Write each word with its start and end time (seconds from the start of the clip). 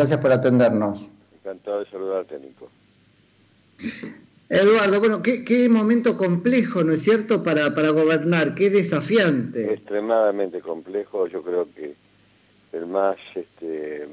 Gracias 0.00 0.20
por 0.20 0.32
atendernos. 0.32 1.06
Encantado 1.34 1.80
de 1.80 1.90
saludarte, 1.90 2.38
Nico. 2.38 2.70
Eduardo, 4.48 4.98
bueno, 4.98 5.22
qué, 5.22 5.68
momento 5.68 6.16
complejo, 6.16 6.82
¿no 6.82 6.94
es 6.94 7.02
cierto?, 7.02 7.44
para, 7.44 7.74
para 7.74 7.90
gobernar, 7.90 8.54
qué 8.54 8.70
desafiante. 8.70 9.74
Extremadamente 9.74 10.62
complejo, 10.62 11.26
yo 11.26 11.42
creo 11.42 11.68
que 11.74 11.92
el 12.72 12.86
más, 12.86 13.18
este, 13.34 14.08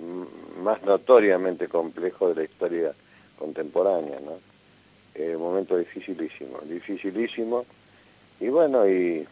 más 0.61 0.83
notoriamente 0.83 1.69
complejo 1.69 2.27
de 2.27 2.35
la 2.35 2.43
historia 2.43 2.93
contemporánea, 3.39 4.19
¿no? 4.19 4.33
un 5.15 5.41
momento 5.41 5.77
dificilísimo, 5.77 6.59
dificilísimo, 6.69 7.65
y 8.41 8.49
bueno, 8.49 8.85
y 8.85 9.25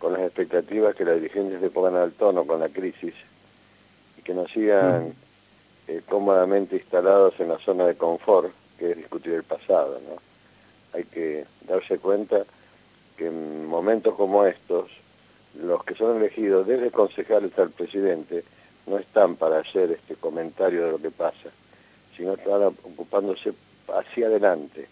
con 0.00 0.14
las 0.14 0.22
expectativas 0.22 0.96
que 0.96 1.04
las 1.04 1.14
dirigentes 1.14 1.60
se 1.60 1.70
pongan 1.70 1.94
al 1.94 2.10
tono 2.10 2.44
con 2.44 2.58
la 2.58 2.68
crisis 2.70 3.14
y 4.18 4.22
que 4.22 4.34
nos 4.34 4.50
sigan 4.50 5.10
mm. 5.10 5.23
Eh, 5.88 6.02
cómodamente 6.08 6.76
instalados 6.76 7.38
en 7.40 7.48
la 7.48 7.58
zona 7.58 7.86
de 7.86 7.96
confort, 7.96 8.52
que 8.78 8.92
es 8.92 8.96
discutir 8.96 9.34
el 9.34 9.44
pasado, 9.44 10.00
¿no? 10.08 10.16
Hay 10.96 11.04
que 11.04 11.44
darse 11.66 11.98
cuenta 11.98 12.44
que 13.16 13.26
en 13.26 13.66
momentos 13.66 14.14
como 14.14 14.44
estos, 14.44 14.90
los 15.60 15.84
que 15.84 15.94
son 15.94 16.16
elegidos 16.16 16.66
desde 16.66 16.90
concejales 16.90 17.56
al 17.58 17.70
presidente 17.70 18.44
no 18.86 18.98
están 18.98 19.36
para 19.36 19.58
hacer 19.58 19.90
este 19.92 20.14
comentario 20.16 20.84
de 20.84 20.90
lo 20.92 20.98
que 20.98 21.10
pasa, 21.10 21.50
sino 22.16 22.34
están 22.34 22.62
ocupándose 22.62 23.52
hacia 23.88 24.26
adelante. 24.26 24.88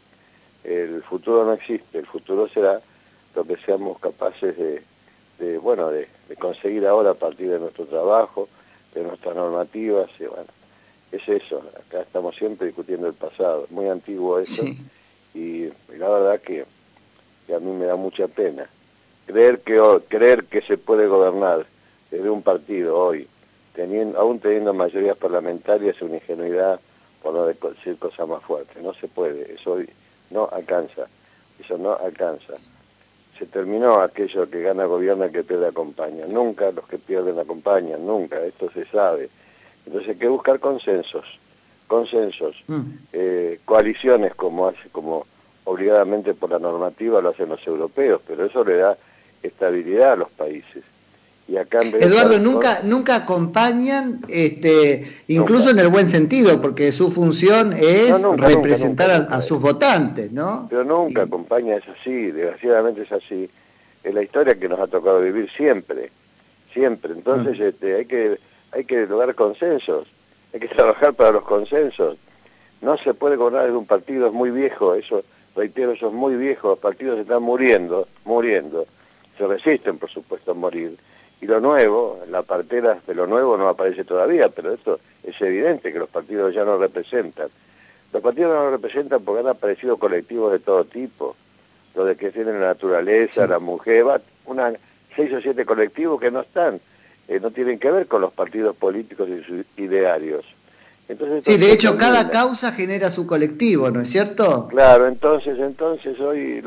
El 0.64 1.02
futuro 1.02 1.44
no 1.44 1.52
existe, 1.52 1.98
el 1.98 2.06
futuro 2.06 2.48
será 2.48 2.80
lo 3.34 3.44
que 3.44 3.56
seamos 3.56 3.98
capaces 3.98 4.56
de, 4.56 5.58
bueno, 5.58 5.90
de, 5.90 6.08
conseguir 6.38 6.86
ahora 6.86 7.10
a 7.10 7.14
partir 7.14 7.50
de 7.50 7.58
nuestro 7.58 7.84
trabajo, 7.84 8.48
de 8.94 9.02
nuestras 9.02 9.34
normativas, 9.34 10.08
y 10.18 10.24
bueno, 10.24 10.46
es 11.12 11.28
eso, 11.28 11.62
acá 11.78 12.00
estamos 12.00 12.34
siempre 12.36 12.66
discutiendo 12.66 13.06
el 13.06 13.14
pasado, 13.14 13.66
muy 13.70 13.88
antiguo 13.88 14.38
eso, 14.38 14.64
y, 15.34 15.66
la 15.96 16.08
verdad 16.08 16.40
que, 16.40 16.64
a 17.54 17.58
mí 17.58 17.70
me 17.72 17.84
da 17.84 17.96
mucha 17.96 18.28
pena. 18.28 18.66
Creer 19.26 19.60
que, 19.60 19.78
creer 20.08 20.44
que 20.44 20.62
se 20.62 20.78
puede 20.78 21.06
gobernar 21.06 21.66
desde 22.10 22.30
un 22.30 22.42
partido 22.42 22.98
hoy, 22.98 23.28
teniendo, 23.74 24.18
aún 24.18 24.40
teniendo 24.40 24.72
mayorías 24.72 25.16
parlamentarias, 25.16 25.96
es 25.96 26.02
una 26.02 26.16
ingenuidad, 26.16 26.80
por 27.22 27.34
no 27.34 27.44
decir 27.46 27.98
cosas 27.98 28.26
más 28.26 28.42
fuertes. 28.42 28.82
No 28.82 28.94
se 28.94 29.06
puede, 29.06 29.54
eso 29.54 29.72
hoy 29.72 29.88
no 30.30 30.48
alcanza, 30.50 31.06
eso 31.62 31.76
no 31.76 31.94
alcanza. 31.94 32.54
Se 33.38 33.46
terminó 33.46 34.00
aquello 34.00 34.48
que 34.48 34.62
gana 34.62 34.86
gobierna 34.86 35.30
que 35.30 35.44
pierde 35.44 35.68
acompaña. 35.68 36.26
Nunca 36.26 36.70
los 36.72 36.86
que 36.86 36.98
pierden 36.98 37.38
acompañan, 37.38 38.06
nunca, 38.06 38.42
esto 38.44 38.70
se 38.70 38.86
sabe. 38.86 39.28
Entonces 39.92 40.14
hay 40.14 40.20
que 40.20 40.28
buscar 40.28 40.58
consensos, 40.58 41.26
consensos, 41.86 42.56
mm. 42.66 42.80
eh, 43.12 43.60
coaliciones 43.66 44.34
como 44.34 44.68
hace, 44.68 44.88
como 44.90 45.26
obligadamente 45.64 46.32
por 46.32 46.48
la 46.48 46.58
normativa 46.58 47.20
lo 47.20 47.28
hacen 47.28 47.50
los 47.50 47.64
europeos, 47.66 48.22
pero 48.26 48.46
eso 48.46 48.64
le 48.64 48.76
da 48.76 48.96
estabilidad 49.42 50.12
a 50.12 50.16
los 50.16 50.30
países. 50.30 50.82
Y 51.46 51.58
acá 51.58 51.82
Eduardo, 51.82 52.38
nunca, 52.38 52.80
nunca 52.84 53.16
acompañan, 53.16 54.24
este, 54.28 55.12
incluso 55.28 55.68
en 55.68 55.78
el 55.80 55.88
buen 55.88 56.08
sentido, 56.08 56.62
porque 56.62 56.90
su 56.90 57.10
función 57.10 57.74
es 57.74 58.22
representar 58.38 59.10
a, 59.10 59.42
sus 59.42 59.60
votantes, 59.60 60.32
¿no? 60.32 60.68
Pero 60.70 60.84
nunca 60.84 61.24
acompaña, 61.24 61.76
es 61.76 61.84
así, 61.86 62.30
desgraciadamente 62.30 63.02
es 63.02 63.12
así. 63.12 63.50
Es 64.02 64.14
la 64.14 64.22
historia 64.22 64.58
que 64.58 64.70
nos 64.70 64.80
ha 64.80 64.86
tocado 64.86 65.20
vivir 65.20 65.50
siempre, 65.54 66.10
siempre. 66.72 67.12
Entonces 67.12 67.58
mm. 67.58 67.62
este, 67.62 67.96
hay 67.96 68.06
que 68.06 68.38
hay 68.72 68.84
que 68.84 69.06
lograr 69.06 69.34
consensos, 69.34 70.08
hay 70.52 70.60
que 70.60 70.68
trabajar 70.68 71.14
para 71.14 71.30
los 71.30 71.44
consensos. 71.44 72.16
No 72.80 72.96
se 72.96 73.14
puede 73.14 73.36
gobernar 73.36 73.66
de 73.66 73.72
un 73.72 73.86
partido, 73.86 74.26
es 74.26 74.32
muy 74.32 74.50
viejo, 74.50 74.94
eso, 74.94 75.22
reitero, 75.54 75.92
eso 75.92 76.08
es 76.08 76.12
muy 76.12 76.34
viejo, 76.34 76.70
los 76.70 76.78
partidos 76.78 77.18
están 77.18 77.42
muriendo, 77.42 78.08
muriendo, 78.24 78.86
se 79.38 79.46
resisten 79.46 79.98
por 79.98 80.10
supuesto 80.10 80.50
a 80.50 80.54
morir. 80.54 80.96
Y 81.40 81.46
lo 81.46 81.60
nuevo, 81.60 82.20
la 82.28 82.42
partera 82.42 83.00
de 83.06 83.14
lo 83.14 83.26
nuevo 83.26 83.56
no 83.56 83.68
aparece 83.68 84.04
todavía, 84.04 84.48
pero 84.48 84.72
esto 84.72 85.00
es 85.22 85.40
evidente 85.40 85.92
que 85.92 85.98
los 85.98 86.08
partidos 86.08 86.54
ya 86.54 86.64
no 86.64 86.78
representan. 86.78 87.48
Los 88.12 88.22
partidos 88.22 88.54
no 88.54 88.70
representan 88.70 89.22
porque 89.22 89.40
han 89.40 89.48
aparecido 89.48 89.96
colectivos 89.96 90.52
de 90.52 90.58
todo 90.58 90.84
tipo, 90.84 91.36
los 91.94 92.06
de 92.06 92.16
que 92.16 92.30
tienen 92.30 92.60
la 92.60 92.68
naturaleza, 92.68 93.46
la 93.46 93.58
mujer, 93.58 94.04
una, 94.46 94.72
seis 95.14 95.32
o 95.32 95.40
siete 95.40 95.64
colectivos 95.64 96.20
que 96.20 96.30
no 96.30 96.40
están 96.40 96.80
eh, 97.32 97.40
no 97.40 97.50
tienen 97.50 97.78
que 97.78 97.90
ver 97.90 98.06
con 98.06 98.20
los 98.20 98.32
partidos 98.32 98.76
políticos 98.76 99.26
y 99.28 99.42
sus 99.42 99.64
idearios. 99.78 100.44
Entonces, 101.08 101.44
sí, 101.44 101.56
de 101.56 101.72
hecho 101.72 101.96
cada 101.96 102.30
causa 102.30 102.72
genera 102.72 103.10
su 103.10 103.26
colectivo, 103.26 103.90
¿no 103.90 104.02
es 104.02 104.10
cierto? 104.10 104.68
Claro, 104.68 105.08
entonces, 105.08 105.58
entonces 105.58 106.20
hoy 106.20 106.62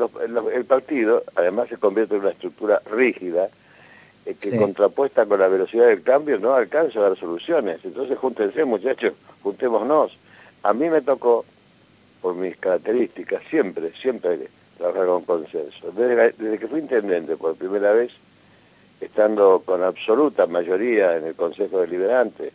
el 0.54 0.64
partido 0.64 1.22
además 1.36 1.68
se 1.68 1.76
convierte 1.76 2.16
en 2.16 2.22
una 2.22 2.30
estructura 2.30 2.82
rígida 2.90 3.48
eh, 4.24 4.34
que 4.34 4.56
contrapuesta 4.56 5.24
con 5.24 5.38
la 5.38 5.46
velocidad 5.46 5.86
del 5.86 6.02
cambio 6.02 6.38
no 6.38 6.54
alcanza 6.54 6.98
a 6.98 7.02
dar 7.02 7.18
soluciones. 7.18 7.78
Entonces 7.84 8.18
júntense 8.18 8.64
muchachos, 8.64 9.12
juntémonos. 9.42 10.18
A 10.64 10.72
mí 10.74 10.90
me 10.90 11.00
tocó, 11.00 11.44
por 12.20 12.34
mis 12.34 12.56
características, 12.56 13.42
siempre, 13.48 13.92
siempre 14.02 14.48
trabajar 14.78 15.06
con 15.06 15.24
consenso. 15.24 15.92
Desde, 15.92 16.34
desde 16.36 16.58
que 16.58 16.66
fui 16.66 16.80
intendente 16.80 17.36
por 17.36 17.54
primera 17.54 17.92
vez, 17.92 18.10
estando 19.00 19.62
con 19.64 19.82
absoluta 19.82 20.46
mayoría 20.46 21.16
en 21.16 21.26
el 21.26 21.34
Consejo 21.34 21.80
Deliberante, 21.80 22.52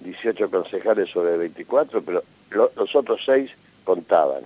18 0.00 0.50
concejales 0.50 1.10
sobre 1.10 1.36
24, 1.36 2.02
pero 2.02 2.22
los 2.50 2.94
otros 2.94 3.22
seis 3.24 3.50
contaban. 3.84 4.42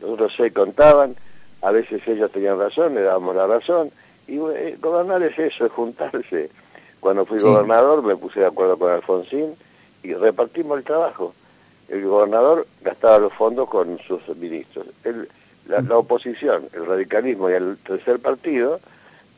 Los 0.00 0.10
otros 0.10 0.34
seis 0.36 0.52
contaban, 0.52 1.16
a 1.62 1.70
veces 1.70 2.06
ellos 2.06 2.30
tenían 2.30 2.58
razón, 2.58 2.94
le 2.94 3.02
dábamos 3.02 3.36
la 3.36 3.46
razón, 3.46 3.90
y 4.26 4.36
eh, 4.36 4.76
gobernar 4.80 5.22
es 5.22 5.38
eso, 5.38 5.66
es 5.66 5.72
juntarse. 5.72 6.50
Cuando 7.00 7.24
fui 7.24 7.38
gobernador 7.38 8.02
me 8.02 8.16
puse 8.16 8.40
de 8.40 8.46
acuerdo 8.46 8.76
con 8.76 8.90
Alfonsín 8.90 9.54
y 10.02 10.14
repartimos 10.14 10.78
el 10.78 10.84
trabajo. 10.84 11.34
El 11.88 12.04
gobernador 12.04 12.66
gastaba 12.82 13.18
los 13.18 13.32
fondos 13.32 13.68
con 13.68 13.98
sus 14.00 14.26
ministros. 14.36 14.86
la, 15.66 15.80
la 15.80 15.96
oposición, 15.96 16.68
el 16.72 16.86
radicalismo 16.86 17.48
y 17.48 17.54
el 17.54 17.78
tercer 17.78 18.18
partido 18.18 18.80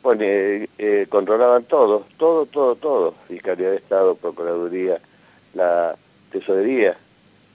bueno, 0.03 0.22
eh, 0.22 1.06
controlaban 1.09 1.65
todo, 1.65 2.06
todo, 2.16 2.47
todo, 2.47 2.75
todo, 2.77 3.15
Fiscalía 3.28 3.71
de 3.71 3.77
Estado, 3.77 4.15
Procuraduría, 4.15 5.00
la 5.55 5.97
Tesorería 6.33 6.97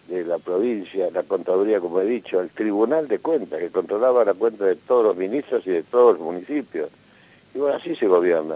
de 0.08 0.24
la 0.24 0.38
provincia, 0.38 1.10
la 1.12 1.24
Contaduría, 1.24 1.80
como 1.80 2.00
he 2.02 2.06
dicho, 2.06 2.40
el 2.40 2.50
Tribunal 2.50 3.08
de 3.08 3.20
Cuentas, 3.20 3.60
que 3.60 3.70
controlaba 3.70 4.24
la 4.24 4.34
cuenta 4.34 4.66
de 4.66 4.76
todos 4.76 5.04
los 5.04 5.18
ministros 5.18 5.66
y 5.66 5.72
de 5.72 5.84
todos 5.84 6.14
los 6.14 6.22
municipios. 6.22 6.90
Y 7.54 7.60
bueno, 7.60 7.78
así 7.78 7.96
se 7.96 8.08
gobierna. 8.08 8.56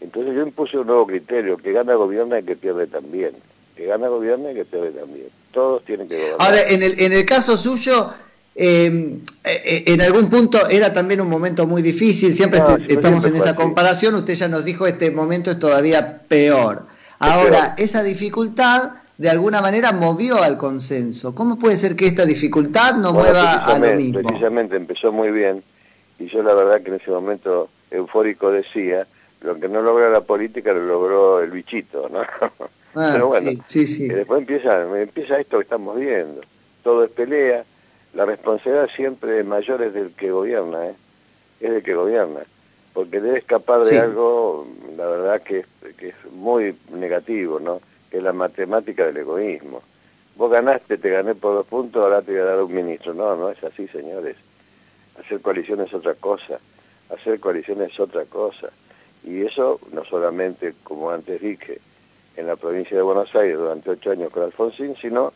Entonces 0.00 0.34
yo 0.34 0.42
impuse 0.42 0.78
un 0.78 0.88
nuevo 0.88 1.06
criterio, 1.06 1.56
que 1.56 1.72
gana 1.72 1.94
gobierna 1.94 2.40
y 2.40 2.42
que 2.42 2.56
pierde 2.56 2.88
también. 2.88 3.32
Que 3.76 3.86
gana 3.86 4.08
gobierna 4.08 4.50
y 4.50 4.54
que 4.54 4.64
pierde 4.64 4.90
también. 4.90 5.28
Todos 5.52 5.84
tienen 5.84 6.08
que 6.08 6.16
gobernar. 6.16 6.40
Ahora, 6.40 6.68
en 6.68 6.82
el, 6.82 6.98
en 6.98 7.12
el 7.12 7.24
caso 7.24 7.56
suyo, 7.56 8.10
eh, 8.54 9.18
eh, 9.44 9.84
en 9.86 10.00
algún 10.02 10.28
punto 10.28 10.68
era 10.68 10.92
también 10.92 11.20
un 11.20 11.28
momento 11.28 11.66
muy 11.66 11.82
difícil, 11.82 12.34
siempre 12.34 12.60
este, 12.60 12.94
estamos 12.94 13.24
en 13.24 13.36
esa 13.36 13.54
comparación, 13.54 14.14
usted 14.14 14.34
ya 14.34 14.48
nos 14.48 14.64
dijo 14.64 14.86
este 14.86 15.10
momento 15.10 15.50
es 15.50 15.58
todavía 15.58 16.20
peor. 16.28 16.86
Ahora, 17.18 17.74
esa 17.78 18.02
dificultad 18.02 18.90
de 19.16 19.30
alguna 19.30 19.60
manera 19.60 19.92
movió 19.92 20.42
al 20.42 20.58
consenso. 20.58 21.34
¿Cómo 21.34 21.56
puede 21.56 21.76
ser 21.76 21.94
que 21.94 22.06
esta 22.06 22.26
dificultad 22.26 22.96
no 22.96 23.12
mueva 23.12 23.64
a 23.64 23.78
lo 23.78 23.94
mismo? 23.94 24.20
Precisamente 24.22 24.76
empezó 24.76 25.12
muy 25.12 25.30
bien 25.30 25.62
y 26.18 26.26
yo 26.26 26.42
la 26.42 26.54
verdad 26.54 26.82
que 26.82 26.88
en 26.90 26.96
ese 26.96 27.10
momento 27.10 27.68
eufórico 27.90 28.50
decía, 28.50 29.06
lo 29.40 29.58
que 29.58 29.68
no 29.68 29.82
logra 29.82 30.10
la 30.10 30.22
política 30.22 30.72
lo 30.72 30.84
logró 30.84 31.40
el 31.40 31.50
bichito, 31.50 32.08
¿no? 32.10 32.20
Ah, 32.94 33.12
Pero 33.14 33.28
bueno, 33.28 33.50
sí, 33.64 33.86
sí, 33.86 34.06
después 34.06 34.40
empieza, 34.40 34.82
empieza 35.00 35.40
esto 35.40 35.56
que 35.56 35.62
estamos 35.62 35.98
viendo. 35.98 36.42
Todo 36.84 37.04
es 37.04 37.10
pelea, 37.10 37.64
la 38.14 38.26
responsabilidad 38.26 38.90
siempre 38.94 39.42
mayor 39.44 39.82
es 39.82 39.94
del 39.94 40.12
que 40.12 40.30
gobierna, 40.30 40.88
¿eh? 40.88 40.94
es 41.60 41.70
del 41.70 41.82
que 41.82 41.94
gobierna, 41.94 42.40
porque 42.92 43.20
debe 43.20 43.38
escapar 43.38 43.84
de 43.84 43.98
algo, 43.98 44.66
la 44.96 45.06
verdad 45.06 45.42
que, 45.42 45.64
que 45.96 46.08
es 46.08 46.14
muy 46.30 46.76
negativo, 46.90 47.58
¿no? 47.58 47.80
que 48.10 48.18
es 48.18 48.22
la 48.22 48.34
matemática 48.34 49.06
del 49.06 49.16
egoísmo. 49.16 49.82
Vos 50.36 50.50
ganaste, 50.50 50.98
te 50.98 51.10
gané 51.10 51.34
por 51.34 51.54
dos 51.54 51.66
puntos, 51.66 52.02
ahora 52.02 52.22
te 52.22 52.32
voy 52.32 52.40
a 52.40 52.44
dar 52.44 52.62
un 52.62 52.74
ministro. 52.74 53.14
No, 53.14 53.36
no 53.36 53.50
es 53.50 53.62
así, 53.64 53.88
señores. 53.88 54.36
Hacer 55.18 55.40
coalición 55.40 55.80
es 55.80 55.92
otra 55.92 56.14
cosa, 56.14 56.58
hacer 57.10 57.40
coalición 57.40 57.82
es 57.82 57.98
otra 57.98 58.24
cosa. 58.24 58.70
Y 59.24 59.42
eso 59.42 59.78
no 59.92 60.04
solamente, 60.04 60.74
como 60.82 61.10
antes 61.10 61.40
dije, 61.40 61.80
en 62.36 62.46
la 62.46 62.56
provincia 62.56 62.96
de 62.96 63.02
Buenos 63.02 63.34
Aires 63.34 63.56
durante 63.56 63.90
ocho 63.90 64.10
años 64.10 64.30
con 64.30 64.42
Alfonsín, 64.42 64.96
sino 65.00 65.32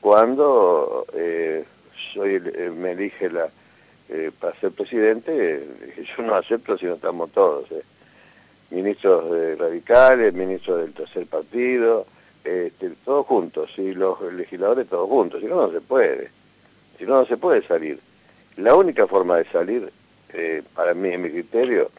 cuando 0.00 1.06
eh, 1.14 1.64
soy 2.12 2.36
eh, 2.36 2.70
me 2.70 2.92
elige 2.92 3.30
la, 3.30 3.48
eh, 4.08 4.30
para 4.38 4.54
ser 4.58 4.72
presidente, 4.72 5.66
yo 6.16 6.22
no 6.22 6.34
acepto 6.34 6.78
si 6.78 6.86
no 6.86 6.94
estamos 6.94 7.30
todos. 7.32 7.70
Eh. 7.72 7.82
Ministros 8.70 9.58
radicales, 9.58 10.32
ministros 10.32 10.80
del 10.80 10.94
tercer 10.94 11.26
partido, 11.26 12.06
este, 12.44 12.90
todos 13.04 13.26
juntos, 13.26 13.70
y 13.76 13.92
los 13.92 14.20
legisladores 14.32 14.88
todos 14.88 15.08
juntos, 15.08 15.40
si 15.40 15.46
no, 15.46 15.66
no 15.66 15.72
se 15.72 15.80
puede. 15.80 16.30
Si 16.98 17.04
no, 17.04 17.20
no 17.20 17.26
se 17.26 17.36
puede 17.36 17.62
salir. 17.66 18.00
La 18.56 18.74
única 18.74 19.06
forma 19.06 19.38
de 19.38 19.44
salir, 19.46 19.92
eh, 20.32 20.62
para 20.74 20.94
mí, 20.94 21.10
en 21.10 21.22
mi 21.22 21.30
criterio, 21.30 21.90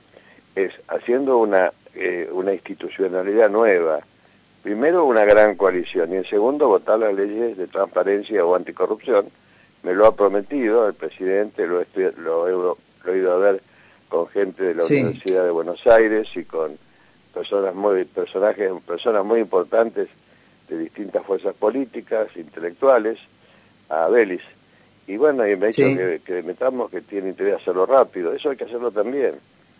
es 0.56 0.72
haciendo 0.88 1.38
una, 1.38 1.72
eh, 1.96 2.30
una 2.32 2.54
institucionalidad 2.54 3.50
nueva. 3.50 4.02
Primero, 4.62 5.06
una 5.06 5.26
gran 5.26 5.56
coalición, 5.56 6.14
y 6.14 6.18
en 6.18 6.26
segundo, 6.26 6.68
votar 6.68 7.00
las 7.00 7.14
leyes 7.14 7.58
de 7.58 7.68
transparencia 7.68 8.46
o 8.46 8.56
anticorrupción. 8.56 9.26
Me 9.84 9.94
lo 9.94 10.08
ha 10.08 10.16
prometido 10.16 10.88
el 10.88 10.94
presidente, 10.94 11.68
lo, 11.68 11.84
lo, 12.18 12.78
he, 13.06 13.18
ido 13.18 13.34
a 13.34 13.38
ver 13.38 13.62
con 14.08 14.28
gente 14.28 14.64
de 14.64 14.76
la 14.76 14.86
Universidad 14.86 15.44
de 15.44 15.52
Buenos 15.52 15.86
Aires 15.86 16.28
y 16.36 16.44
con 16.44 16.78
personas 17.34 17.76
muy, 17.76 18.06
personajes, 18.06 18.72
personas 18.86 19.26
muy 19.26 19.42
importantes 19.42 20.08
de 20.70 20.78
distintas 20.78 21.26
fuerzas 21.26 21.54
políticas, 21.56 22.28
intelectuales, 22.36 23.20
a 23.90 24.08
Belis. 24.08 24.42
Y 25.08 25.18
bueno, 25.18 25.46
y 25.48 25.56
me 25.58 25.66
ha 25.66 25.68
dicho 25.68 25.84
que, 25.84 26.22
que 26.26 26.44
metamos 26.44 26.90
que 26.90 27.02
tiene 27.02 27.30
interés 27.30 27.56
hacerlo 27.56 27.86
rápido. 27.86 28.34
Eso 28.34 28.52
hay 28.52 28.58
que 28.58 28.64
hacerlo 28.64 28.92
también. 28.92 29.34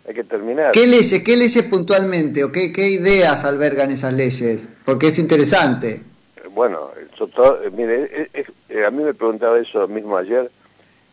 Hay 0.06 0.14
que 0.14 0.24
terminar. 0.24 0.72
¿Qué 0.72 0.86
leyes, 0.86 1.22
qué 1.22 1.36
leyes 1.36 1.64
puntualmente 1.64 2.44
o 2.44 2.52
qué, 2.52 2.72
qué 2.72 2.88
ideas 2.90 3.44
albergan 3.46 3.90
esas 3.90 4.12
leyes? 4.12 4.68
Porque 4.84 5.06
es 5.06 5.18
interesante. 5.18 6.02
Bueno, 6.54 6.90
eh, 6.96 7.70
mire, 7.72 8.30
eh, 8.68 8.84
a 8.84 8.90
mí 8.92 9.02
me 9.02 9.12
preguntaba 9.12 9.58
eso 9.58 9.88
mismo 9.88 10.16
ayer 10.16 10.50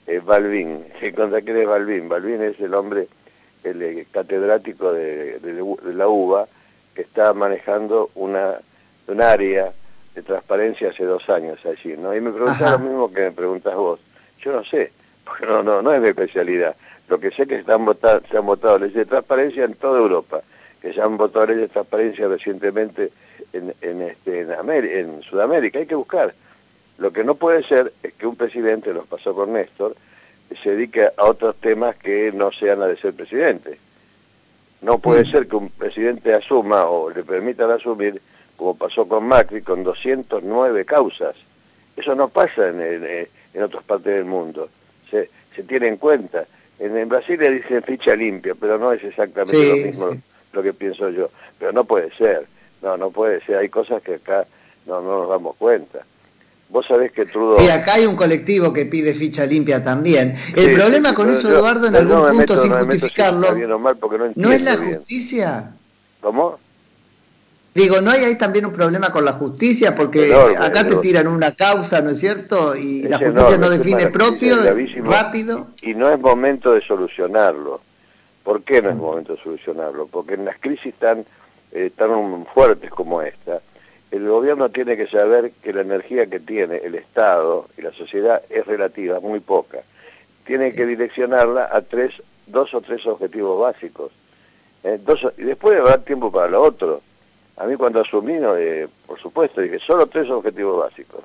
eh, 0.05 0.21
Balvin. 0.23 0.85
¿Contra 1.15 1.41
quién 1.41 1.57
es 1.57 1.67
Balvin? 1.67 2.07
Balvin 2.07 2.43
es 2.43 2.59
el 2.59 2.75
hombre, 2.75 3.07
el 3.63 4.05
catedrático 4.11 4.93
de, 4.93 5.39
de 5.39 5.93
la 5.93 6.07
UBA, 6.07 6.47
que 6.93 7.01
está 7.01 7.33
manejando 7.33 8.11
una 8.15 8.59
un 9.07 9.21
área 9.21 9.73
de 10.13 10.21
transparencia 10.21 10.89
hace 10.89 11.03
dos 11.03 11.27
años 11.29 11.59
allí, 11.65 11.95
¿no? 11.97 12.15
Y 12.15 12.21
me 12.21 12.31
preguntaba 12.31 12.71
lo 12.73 12.79
mismo 12.79 13.11
que 13.11 13.21
me 13.21 13.31
preguntas 13.31 13.75
vos. 13.75 13.99
Yo 14.39 14.51
no 14.51 14.63
sé, 14.63 14.91
porque 15.25 15.45
no, 15.45 15.63
no, 15.63 15.81
no 15.81 15.91
es 15.91 16.01
mi 16.01 16.09
especialidad. 16.09 16.75
Lo 17.09 17.19
que 17.19 17.31
sé 17.31 17.43
es 17.43 17.47
que 17.47 17.55
están 17.55 17.83
votado, 17.83 18.21
se 18.29 18.37
han 18.37 18.45
votado 18.45 18.77
leyes 18.77 18.95
de 18.95 19.05
transparencia 19.05 19.65
en 19.65 19.73
toda 19.73 19.99
Europa, 19.99 20.41
que 20.81 20.93
se 20.93 21.01
han 21.01 21.17
votado 21.17 21.47
leyes 21.47 21.63
de 21.63 21.69
transparencia 21.69 22.27
recientemente 22.27 23.11
en, 23.53 23.73
en, 23.81 24.01
este, 24.01 24.41
en, 24.41 24.49
en 24.69 25.23
Sudamérica. 25.23 25.79
Hay 25.79 25.85
que 25.85 25.95
buscar. 25.95 26.33
Lo 26.97 27.11
que 27.11 27.23
no 27.23 27.35
puede 27.35 27.63
ser 27.63 27.91
es 28.03 28.13
que 28.13 28.27
un 28.27 28.35
presidente, 28.35 28.93
lo 28.93 29.05
pasó 29.05 29.33
con 29.33 29.53
Néstor, 29.53 29.95
se 30.61 30.71
dedique 30.71 31.09
a 31.17 31.23
otros 31.23 31.55
temas 31.55 31.95
que 31.95 32.31
no 32.31 32.51
sean 32.51 32.79
la 32.79 32.87
de 32.87 32.97
ser 32.97 33.13
presidente. 33.13 33.79
No 34.81 34.99
puede 34.99 35.23
mm. 35.23 35.31
ser 35.31 35.47
que 35.47 35.55
un 35.55 35.69
presidente 35.69 36.33
asuma 36.33 36.85
o 36.85 37.09
le 37.09 37.23
permitan 37.23 37.71
asumir 37.71 38.21
como 38.57 38.75
pasó 38.75 39.07
con 39.07 39.25
Macri, 39.25 39.61
con 39.61 39.83
209 39.83 40.85
causas. 40.85 41.35
Eso 41.97 42.15
no 42.15 42.29
pasa 42.29 42.69
en, 42.69 42.81
en, 42.81 43.27
en 43.53 43.63
otras 43.63 43.83
partes 43.83 44.13
del 44.13 44.25
mundo. 44.25 44.69
Se, 45.09 45.29
se, 45.55 45.63
tiene 45.63 45.87
en 45.87 45.97
cuenta. 45.97 46.45
En, 46.77 47.09
Brasil 47.09 47.39
le 47.39 47.51
dicen 47.51 47.83
ficha 47.83 48.15
limpia, 48.15 48.53
pero 48.53 48.77
no 48.77 48.91
es 48.91 49.03
exactamente 49.03 49.67
lo 49.67 49.75
mismo 49.75 50.21
lo 50.53 50.63
que 50.63 50.73
pienso 50.73 51.09
yo. 51.09 51.29
Pero 51.57 51.71
no 51.71 51.85
puede 51.85 52.11
ser. 52.15 52.45
No, 52.81 52.97
no 52.97 53.11
puede 53.11 53.43
ser. 53.45 53.57
Hay 53.57 53.69
cosas 53.69 54.01
que 54.01 54.15
acá 54.15 54.45
no, 54.85 55.01
no 55.01 55.19
nos 55.19 55.29
damos 55.29 55.55
cuenta. 55.57 55.99
Vos 56.69 56.85
sabés 56.87 57.11
que 57.11 57.25
Trudeau... 57.25 57.59
Sí, 57.59 57.69
acá 57.69 57.95
hay 57.95 58.05
un 58.05 58.15
colectivo 58.15 58.71
que 58.71 58.85
pide 58.85 59.13
ficha 59.13 59.45
limpia 59.45 59.83
también. 59.83 60.35
El 60.55 60.73
problema 60.73 61.13
con 61.13 61.29
eso, 61.29 61.49
Eduardo, 61.49 61.87
en 61.87 61.95
algún 61.95 62.29
punto, 62.29 62.57
sin 62.61 62.71
justificarlo, 62.71 63.47
no, 64.35 64.51
es 64.51 64.61
la 64.61 64.77
justicia. 64.77 65.73
¿Cómo? 66.21 66.59
Digo, 67.73 68.01
¿no 68.01 68.11
hay 68.11 68.23
ahí 68.23 68.37
también 68.37 68.65
un 68.65 68.73
problema 68.73 69.11
con 69.11 69.23
la 69.25 69.33
justicia? 69.33 69.95
Porque 69.95 70.33
acá 70.59 70.87
te 70.87 70.95
tiran 70.97 71.27
una 71.27 71.51
causa, 71.51 72.01
¿no 72.01 72.11
es 72.11 72.19
cierto? 72.19 72.75
Y 72.75 73.03
la 73.03 73.17
justicia 73.17 73.57
no 73.57 73.69
define 73.69 74.07
propio, 74.07 74.55
rápido. 75.03 75.67
Y 75.81 75.93
no 75.93 76.09
es 76.09 76.19
momento 76.19 76.73
de 76.73 76.81
solucionarlo. 76.81 77.81
¿Por 78.43 78.63
qué 78.63 78.81
no 78.81 78.89
es 78.89 78.95
momento 78.95 79.35
de 79.35 79.43
solucionarlo? 79.43 80.07
Porque 80.07 80.33
en 80.33 80.45
las 80.45 80.57
crisis 80.59 80.93
tan, 80.95 81.25
eh, 81.71 81.91
tan 81.95 82.45
fuertes 82.47 82.89
como 82.89 83.21
esta, 83.21 83.61
el 84.11 84.27
gobierno 84.27 84.69
tiene 84.69 84.97
que 84.97 85.07
saber 85.07 85.51
que 85.63 85.73
la 85.73 85.81
energía 85.81 86.27
que 86.27 86.39
tiene 86.39 86.77
el 86.77 86.95
Estado 86.95 87.67
y 87.77 87.81
la 87.81 87.91
sociedad 87.91 88.41
es 88.49 88.65
relativa, 88.65 89.19
muy 89.19 89.39
poca. 89.39 89.79
Tiene 90.45 90.73
que 90.73 90.85
direccionarla 90.85 91.69
a 91.71 91.81
tres, 91.81 92.21
dos 92.47 92.73
o 92.73 92.81
tres 92.81 93.05
objetivos 93.05 93.59
básicos. 93.61 94.11
Eh, 94.83 94.99
y 95.37 95.43
después 95.43 95.79
habrá 95.79 95.99
tiempo 95.99 96.31
para 96.31 96.49
lo 96.49 96.61
otro 96.61 97.01
a 97.61 97.65
mí 97.65 97.75
cuando 97.75 98.01
asumí, 98.01 98.33
eh, 98.57 98.87
por 99.05 99.19
supuesto, 99.19 99.61
dije, 99.61 99.79
solo 99.79 100.07
tres 100.07 100.29
objetivos 100.31 100.79
básicos. 100.79 101.21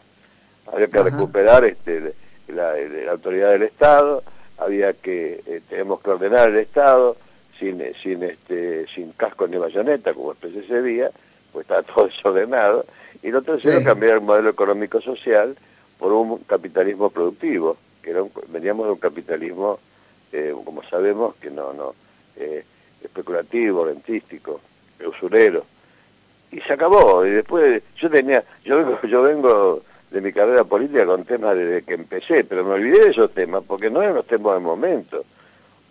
Había 0.71 0.89
que 0.89 1.03
recuperar 1.03 1.65
este, 1.65 2.15
la, 2.49 2.75
autoridad 3.11 3.53
del 3.53 3.63
Estado, 3.63 4.23
había 4.59 4.93
que, 4.93 5.43
eh, 5.47 5.63
tenemos 5.69 6.01
que 6.03 6.11
ordenar 6.11 6.51
el 6.51 6.57
Estado 6.57 7.17
sin, 7.59 7.83
sin, 8.03 8.23
este, 8.23 8.87
sin 8.89 9.13
casco 9.13 9.47
ni 9.47 9.57
bayoneta, 9.57 10.15
como 10.15 10.33
el 10.33 10.37
PCC 10.37 11.11
pues 11.53 11.65
está 11.65 11.83
todo 11.95 12.07
desordenado, 12.07 12.85
y 13.23 13.31
lo 13.31 13.43
tercero, 13.43 13.83
cambiar 13.83 14.15
el 14.15 14.21
modelo 14.21 14.51
económico-social 14.51 15.57
por 15.99 16.13
un 16.13 16.39
capitalismo 16.39 17.11
productivo, 17.11 17.77
que 18.03 18.11
era 18.11 18.23
veníamos 18.49 18.87
de 18.87 18.93
un 18.93 18.99
capitalismo, 18.99 19.79
eh, 20.33 20.55
como 20.65 20.83
sabemos, 20.85 21.35
que 21.37 21.51
no, 21.51 21.73
no, 21.73 21.95
especulativo, 23.03 23.87
rentístico, 23.87 24.61
usurero 25.07 25.65
y 26.51 26.61
se 26.61 26.73
acabó. 26.73 27.25
Y 27.27 27.31
después 27.31 27.83
yo 27.97 28.11
tenía, 28.11 28.45
yo 28.65 28.79
vengo, 28.79 29.01
yo 29.09 29.23
vengo 29.23 29.83
de 30.11 30.21
mi 30.21 30.33
carrera 30.33 30.65
política 30.65 31.05
con 31.05 31.25
temas 31.25 31.57
desde 31.57 31.83
que 31.83 31.95
empecé, 31.95 32.45
pero 32.45 32.65
me 32.65 32.75
olvidé 32.75 33.05
de 33.05 33.11
esos 33.11 33.33
temas 33.33 33.63
porque 33.67 33.91
no 33.91 34.03
eran 34.03 34.15
los 34.15 34.27
temas 34.27 34.55
del 34.55 34.63
momento. 34.63 35.25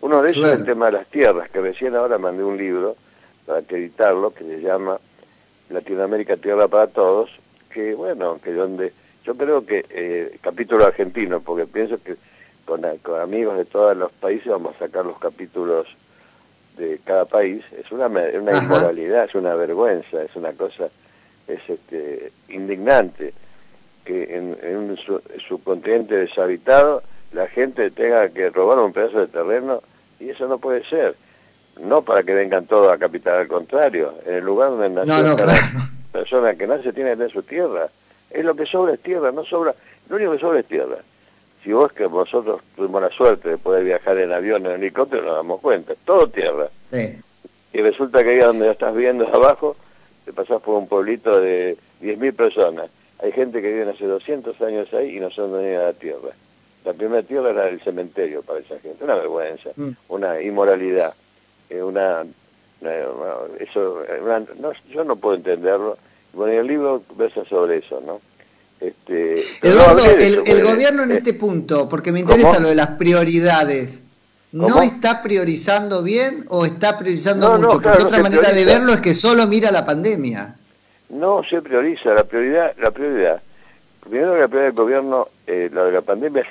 Uno 0.00 0.22
de 0.22 0.30
ellos 0.30 0.46
es 0.46 0.54
el 0.54 0.64
tema 0.64 0.86
de 0.86 0.92
las 0.92 1.06
tierras, 1.06 1.48
que 1.50 1.60
recién 1.60 1.96
ahora 1.96 2.18
mandé 2.18 2.44
un 2.44 2.56
libro 2.56 2.96
para 3.46 3.60
acreditarlo, 3.60 4.32
que 4.32 4.44
se 4.44 4.60
llama 4.60 4.98
Latinoamérica 5.70 6.36
Tierra 6.36 6.68
para 6.68 6.86
Todos, 6.86 7.30
que 7.70 7.94
bueno, 7.94 8.38
que 8.42 8.52
donde 8.52 8.92
yo 9.24 9.36
creo 9.36 9.66
que 9.66 9.84
eh, 9.90 10.38
capítulo 10.40 10.86
argentino, 10.86 11.40
porque 11.40 11.66
pienso 11.66 12.00
que 12.02 12.16
con, 12.64 12.82
con 13.02 13.20
amigos 13.20 13.56
de 13.56 13.64
todos 13.64 13.96
los 13.96 14.12
países 14.12 14.48
vamos 14.48 14.76
a 14.76 14.80
sacar 14.80 15.04
los 15.04 15.18
capítulos 15.18 15.86
de 16.76 17.00
cada 17.04 17.24
país. 17.24 17.64
Es 17.76 17.90
una, 17.90 18.06
una 18.06 18.58
inmoralidad, 18.58 19.24
es 19.24 19.34
una 19.34 19.54
vergüenza, 19.54 20.22
es 20.22 20.34
una 20.36 20.52
cosa, 20.52 20.88
es 21.48 21.60
este, 21.68 22.32
indignante 22.48 23.32
que 24.04 24.36
en, 24.36 24.76
un 24.76 24.96
subcontinente 24.96 26.14
deshabitado 26.16 27.02
la 27.32 27.48
gente 27.48 27.90
tenga 27.90 28.28
que 28.28 28.50
robar 28.50 28.78
un 28.78 28.92
pedazo 28.92 29.18
de 29.18 29.26
terreno 29.26 29.82
eso 30.46 30.54
no 30.54 30.58
puede 30.58 30.84
ser. 30.84 31.16
No 31.80 32.02
para 32.02 32.22
que 32.22 32.32
vengan 32.32 32.66
todos 32.66 32.92
a 32.92 32.98
capital, 32.98 33.40
al 33.40 33.48
contrario, 33.48 34.14
en 34.24 34.34
el 34.34 34.44
lugar 34.44 34.70
donde 34.70 34.88
nació 34.88 35.36
cada 35.36 35.54
persona 36.12 36.54
que 36.54 36.66
nace 36.66 36.92
tiene 36.92 37.10
que 37.10 37.16
tener 37.16 37.32
su 37.32 37.42
tierra. 37.42 37.88
Es 38.30 38.44
lo 38.44 38.54
que 38.54 38.66
sobra 38.66 38.94
es 38.94 39.00
tierra, 39.00 39.30
no 39.32 39.44
sobra, 39.44 39.74
lo 40.08 40.16
único 40.16 40.32
que 40.32 40.38
sobra 40.38 40.60
es 40.60 40.66
tierra 40.66 40.96
si 41.66 41.72
vos 41.72 41.92
que 41.92 42.06
vosotros 42.06 42.60
tuvimos 42.76 43.02
la 43.02 43.10
suerte 43.10 43.48
de 43.48 43.58
poder 43.58 43.82
viajar 43.82 44.16
en 44.18 44.32
avión, 44.32 44.64
en 44.66 44.72
helicóptero, 44.74 45.24
nos 45.24 45.34
damos 45.34 45.60
cuenta, 45.60 45.94
todo 46.04 46.28
tierra. 46.28 46.68
Y 47.72 47.80
resulta 47.80 48.22
que 48.22 48.30
ahí 48.30 48.38
donde 48.38 48.70
estás 48.70 48.94
viendo 48.94 49.26
abajo, 49.34 49.76
te 50.24 50.32
pasás 50.32 50.62
por 50.62 50.76
un 50.76 50.86
pueblito 50.86 51.40
de 51.40 51.76
10.000 52.00 52.36
personas. 52.36 52.86
Hay 53.18 53.32
gente 53.32 53.60
que 53.60 53.72
vive 53.72 53.90
hace 53.90 54.06
200 54.06 54.60
años 54.62 54.94
ahí 54.94 55.16
y 55.16 55.20
no 55.20 55.28
son 55.32 55.50
dueños 55.50 55.80
de 55.80 55.86
la 55.86 55.92
tierra. 55.92 56.30
La 56.86 56.92
primera 56.92 57.22
tierra 57.24 57.50
era 57.50 57.68
el 57.68 57.80
cementerio 57.80 58.42
para 58.42 58.60
esa 58.60 58.78
gente. 58.78 59.02
Una 59.02 59.16
vergüenza, 59.16 59.70
mm. 59.74 59.90
una 60.08 60.40
inmoralidad, 60.40 61.14
eh, 61.68 61.82
una, 61.82 62.24
eso, 63.58 64.04
no, 64.60 64.72
yo 64.88 65.02
no 65.02 65.16
puedo 65.16 65.34
entenderlo. 65.34 65.98
Bueno, 66.32 66.60
el 66.60 66.66
libro 66.68 67.02
versa 67.16 67.44
sobre 67.48 67.78
eso, 67.78 68.00
¿no? 68.06 68.20
Este, 68.78 69.34
Eduardo, 69.62 70.04
el, 70.04 70.62
gobierno 70.62 71.02
en 71.02 71.10
este 71.10 71.34
punto, 71.34 71.88
porque 71.88 72.12
me 72.12 72.20
interesa 72.20 72.60
lo 72.60 72.68
de 72.68 72.76
las 72.76 72.90
prioridades, 72.90 74.02
¿no 74.52 74.80
está 74.80 75.22
priorizando 75.22 76.04
bien 76.04 76.44
o 76.50 76.66
está 76.66 76.98
priorizando 76.98 77.50
mucho? 77.58 77.68
porque 77.68 77.88
otra 77.88 78.22
manera 78.22 78.52
de 78.52 78.64
verlo 78.64 78.92
es 78.92 79.00
que 79.00 79.14
solo 79.14 79.48
mira 79.48 79.72
la 79.72 79.84
pandemia. 79.84 80.54
No 81.08 81.42
se 81.42 81.62
prioriza, 81.62 82.14
la 82.14 82.22
prioridad, 82.22 82.74
la 82.78 82.92
prioridad. 82.92 83.42
Primero 84.00 84.38
la 84.38 84.46
prioridad 84.46 84.68
del 84.68 84.76
gobierno, 84.76 85.28
eh, 85.48 85.68
la 85.72 85.84
de 85.84 85.92
la 85.92 86.02
pandemia 86.02 86.42
es, 86.42 86.48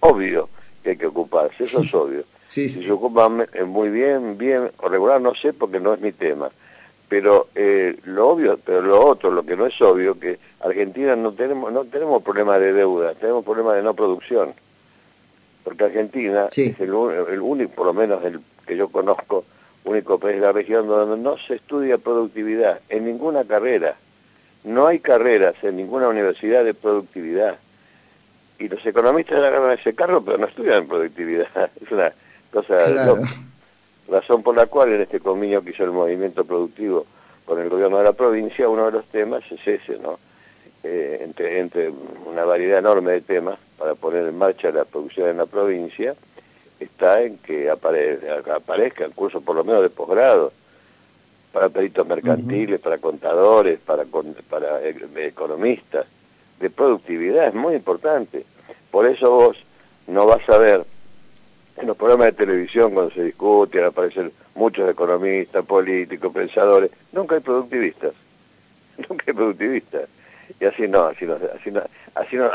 obvio 0.00 0.48
que 0.82 0.90
hay 0.90 0.96
que 0.96 1.06
ocuparse, 1.06 1.64
eso 1.64 1.82
es 1.82 1.94
obvio. 1.94 2.24
Si 2.46 2.68
se 2.68 2.90
ocupan 2.90 3.46
eh, 3.52 3.64
muy 3.64 3.90
bien, 3.90 4.38
bien 4.38 4.70
o 4.78 4.88
regular, 4.88 5.20
no 5.20 5.34
sé 5.34 5.52
porque 5.52 5.80
no 5.80 5.92
es 5.92 6.00
mi 6.00 6.12
tema 6.12 6.50
pero 7.08 7.48
eh, 7.54 7.96
lo 8.04 8.28
obvio, 8.28 8.58
pero 8.62 8.82
lo 8.82 9.04
otro, 9.04 9.30
lo 9.30 9.42
que 9.44 9.56
no 9.56 9.66
es 9.66 9.80
obvio, 9.80 10.18
que 10.18 10.38
Argentina 10.60 11.16
no 11.16 11.32
tenemos 11.32 11.72
no 11.72 11.84
tenemos 11.84 12.22
problema 12.22 12.58
de 12.58 12.72
deuda, 12.72 13.14
tenemos 13.14 13.44
problema 13.44 13.74
de 13.74 13.82
no 13.82 13.94
producción, 13.94 14.52
porque 15.64 15.84
Argentina 15.84 16.48
es 16.54 16.80
el, 16.80 16.92
único, 16.92 17.72
por 17.72 17.86
lo 17.86 17.94
menos 17.94 18.22
el 18.24 18.40
que 18.66 18.76
yo 18.76 18.88
conozco, 18.88 19.44
único 19.84 20.18
país 20.18 20.36
de 20.36 20.42
la 20.42 20.52
región 20.52 20.86
donde 20.86 21.16
no 21.22 21.38
se 21.38 21.54
estudia 21.54 21.96
productividad 21.96 22.80
en 22.90 23.06
ninguna 23.06 23.44
carrera. 23.44 23.96
No 24.64 24.86
hay 24.86 24.98
carreras 24.98 25.54
en 25.62 25.76
ninguna 25.76 26.08
universidad 26.08 26.64
de 26.64 26.74
productividad. 26.74 27.56
Y 28.58 28.68
los 28.68 28.84
economistas 28.84 29.38
agarran 29.38 29.78
ese 29.78 29.94
carro, 29.94 30.22
pero 30.22 30.38
no 30.38 30.46
estudian 30.46 30.86
productividad. 30.86 31.48
Es 31.80 31.90
una 31.90 32.12
cosa 32.52 33.16
Razón 34.08 34.42
por 34.42 34.56
la 34.56 34.66
cual 34.66 34.92
en 34.94 35.02
este 35.02 35.20
convenio 35.20 35.62
que 35.62 35.70
hizo 35.70 35.84
el 35.84 35.90
movimiento 35.90 36.44
productivo 36.44 37.04
con 37.44 37.60
el 37.60 37.68
gobierno 37.68 37.98
de 37.98 38.04
la 38.04 38.14
provincia, 38.14 38.68
uno 38.68 38.86
de 38.86 38.92
los 38.92 39.04
temas 39.06 39.42
es 39.50 39.66
ese, 39.66 39.98
¿no? 39.98 40.18
Eh, 40.82 41.20
entre, 41.22 41.58
entre 41.58 41.90
una 42.24 42.44
variedad 42.44 42.78
enorme 42.78 43.12
de 43.12 43.20
temas 43.20 43.58
para 43.76 43.94
poner 43.94 44.26
en 44.26 44.38
marcha 44.38 44.70
la 44.70 44.84
producción 44.84 45.28
en 45.28 45.36
la 45.36 45.46
provincia, 45.46 46.14
está 46.80 47.20
en 47.22 47.36
que 47.38 47.68
aparezcan 47.68 49.10
cursos 49.10 49.42
por 49.42 49.56
lo 49.56 49.64
menos 49.64 49.82
de 49.82 49.90
posgrado 49.90 50.52
para 51.52 51.68
peritos 51.68 52.06
mercantiles, 52.06 52.80
para 52.80 52.98
contadores, 52.98 53.78
para, 53.80 54.04
para 54.48 54.80
eh, 54.82 54.96
economistas, 55.16 56.06
de 56.60 56.70
productividad, 56.70 57.48
es 57.48 57.54
muy 57.54 57.74
importante. 57.74 58.44
Por 58.90 59.06
eso 59.06 59.30
vos 59.30 59.56
no 60.06 60.26
vas 60.26 60.48
a 60.48 60.58
ver 60.58 60.84
en 61.76 61.86
los 61.86 61.96
programas 61.96 62.26
de 62.26 62.32
televisión 62.32 62.92
cuando 62.92 63.14
se 63.14 63.22
discute, 63.22 63.84
aparecen 63.84 64.32
muchos 64.54 64.90
economistas, 64.90 65.64
políticos, 65.64 66.32
pensadores, 66.32 66.90
nunca 67.12 67.36
hay 67.36 67.40
productivistas, 67.40 68.12
nunca 69.08 69.24
hay 69.26 69.34
productivistas. 69.34 70.08
Y 70.60 70.64
así 70.64 70.88
no, 70.88 71.04
así 71.06 71.24
no, 71.24 71.34
así 71.34 71.70
no, 71.70 71.82
así 72.14 72.36
no, 72.36 72.46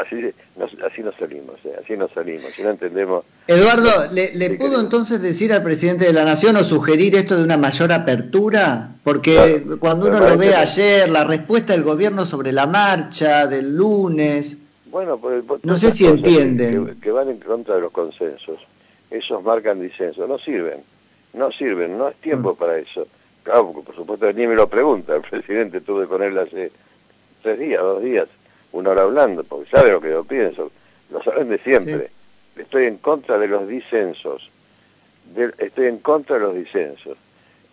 así, 0.86 1.02
no 1.04 1.12
salimos, 1.14 1.56
eh, 1.64 1.76
así 1.82 1.96
no 1.96 2.10
salimos, 2.10 2.52
si 2.54 2.64
no 2.64 2.72
entendemos... 2.72 3.24
Eduardo, 3.48 3.90
¿le, 4.12 4.50
pudo 4.52 4.80
entonces 4.80 5.22
decir 5.22 5.54
al 5.54 5.64
presidente 5.64 6.06
de 6.06 6.14
la 6.14 6.26
Nación 6.26 6.56
o 6.56 6.64
sugerir 6.64 7.16
esto 7.16 7.38
de 7.38 7.44
una 7.44 7.58
mayor 7.58 7.92
apertura? 7.92 8.96
Porque 9.04 9.64
cuando 9.80 10.08
uno 10.08 10.20
lo 10.20 10.38
ve 10.38 10.56
ayer, 10.56 11.10
la 11.10 11.24
respuesta 11.24 11.74
del 11.74 11.84
gobierno 11.84 12.26
sobre 12.26 12.52
la 12.52 12.68
marcha 12.68 13.48
del 13.48 13.76
lunes... 13.76 14.58
Bueno, 14.88 15.18
pues, 15.18 15.44
pues 15.48 15.64
no 15.64 15.76
sé 15.78 15.92
si 15.92 16.06
entienden. 16.06 17.00
Que, 17.00 17.12
van 17.12 17.30
en 17.30 17.40
contra 17.40 17.76
de 17.76 17.82
los 17.82 17.92
consensos, 17.92 18.60
esos 19.10 19.44
marcan 19.44 19.82
disenso, 19.82 20.28
no 20.28 20.38
sirven, 20.38 20.82
no 21.34 21.52
sirven, 21.52 21.98
no 21.98 22.10
es 22.10 22.16
tiempo 22.18 22.54
mm. 22.54 22.58
para 22.58 22.78
eso. 22.78 23.08
Claro, 23.44 23.72
porque 23.72 23.88
por 23.88 23.96
supuesto 23.96 24.32
ni 24.34 24.48
me 24.48 24.56
lo 24.56 24.68
pregunta, 24.68 25.16
el 25.16 25.22
presidente 25.30 25.82
tuve 25.82 26.08
con 26.08 26.22
él 26.22 26.38
hace 26.38 26.72
tres 27.44 27.60
días, 27.60 27.82
dos 27.82 28.02
días, 28.02 28.28
una 28.72 28.92
hora 28.92 29.04
hablando, 29.04 29.44
porque 29.44 29.70
sabe 29.70 29.92
lo 29.92 30.02
que 30.02 30.10
yo 30.10 30.24
pienso, 30.24 30.72
lo 31.12 31.22
saben 31.22 31.50
de 31.50 31.60
siempre. 31.60 32.10
Estoy 32.56 32.86
en 32.86 32.98
contra 32.98 33.38
de 33.38 33.48
los 33.48 33.68
disensos, 33.68 34.50
estoy 35.58 35.88
en 35.88 36.00
contra 36.00 36.38
de 36.38 36.42
los 36.42 36.56
disensos. 36.56 37.18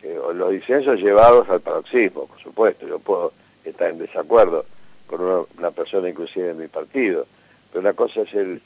Eh, 0.03 0.19
los 0.35 0.50
disensos 0.50 0.99
llevados 0.99 1.49
al 1.50 1.61
paroxismo, 1.61 2.27
por 2.27 2.41
supuesto, 2.41 2.87
yo 2.87 2.99
puedo 2.99 3.33
estar 3.65 3.91
en 3.91 3.99
desacuerdo 3.99 4.65
con 5.07 5.21
una, 5.59 5.71
persona 5.71 6.09
inclusive 6.09 6.50
en 6.50 6.59
mi 6.59 6.69
partido, 6.69 7.27
pero 7.71 7.81
una 7.81 7.93
cosa 7.93 8.23
es 8.23 8.35
el 8.35 8.62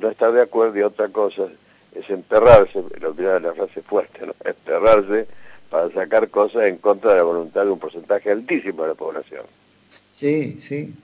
no 0.00 0.08
estar 0.08 0.32
de 0.32 0.42
acuerdo 0.42 0.78
y 0.78 0.82
otra 0.82 1.08
cosa 1.08 1.46
es 1.94 2.10
enterrarse, 2.10 2.82
lo 3.00 3.14
que 3.14 3.22
la 3.22 3.54
frase 3.54 3.82
fuerte, 3.82 4.26
¿no? 4.26 4.34
enterrarse 4.44 5.26
para 5.70 5.90
sacar 5.90 6.28
cosas 6.28 6.64
en 6.64 6.76
contra 6.78 7.12
de 7.12 7.18
la 7.18 7.22
voluntad 7.22 7.64
de 7.64 7.70
un 7.70 7.78
porcentaje 7.78 8.30
altísimo 8.30 8.82
de 8.82 8.88
la 8.88 8.94
población. 8.94 9.44
Sí, 10.12 10.56
sí. 10.60 10.94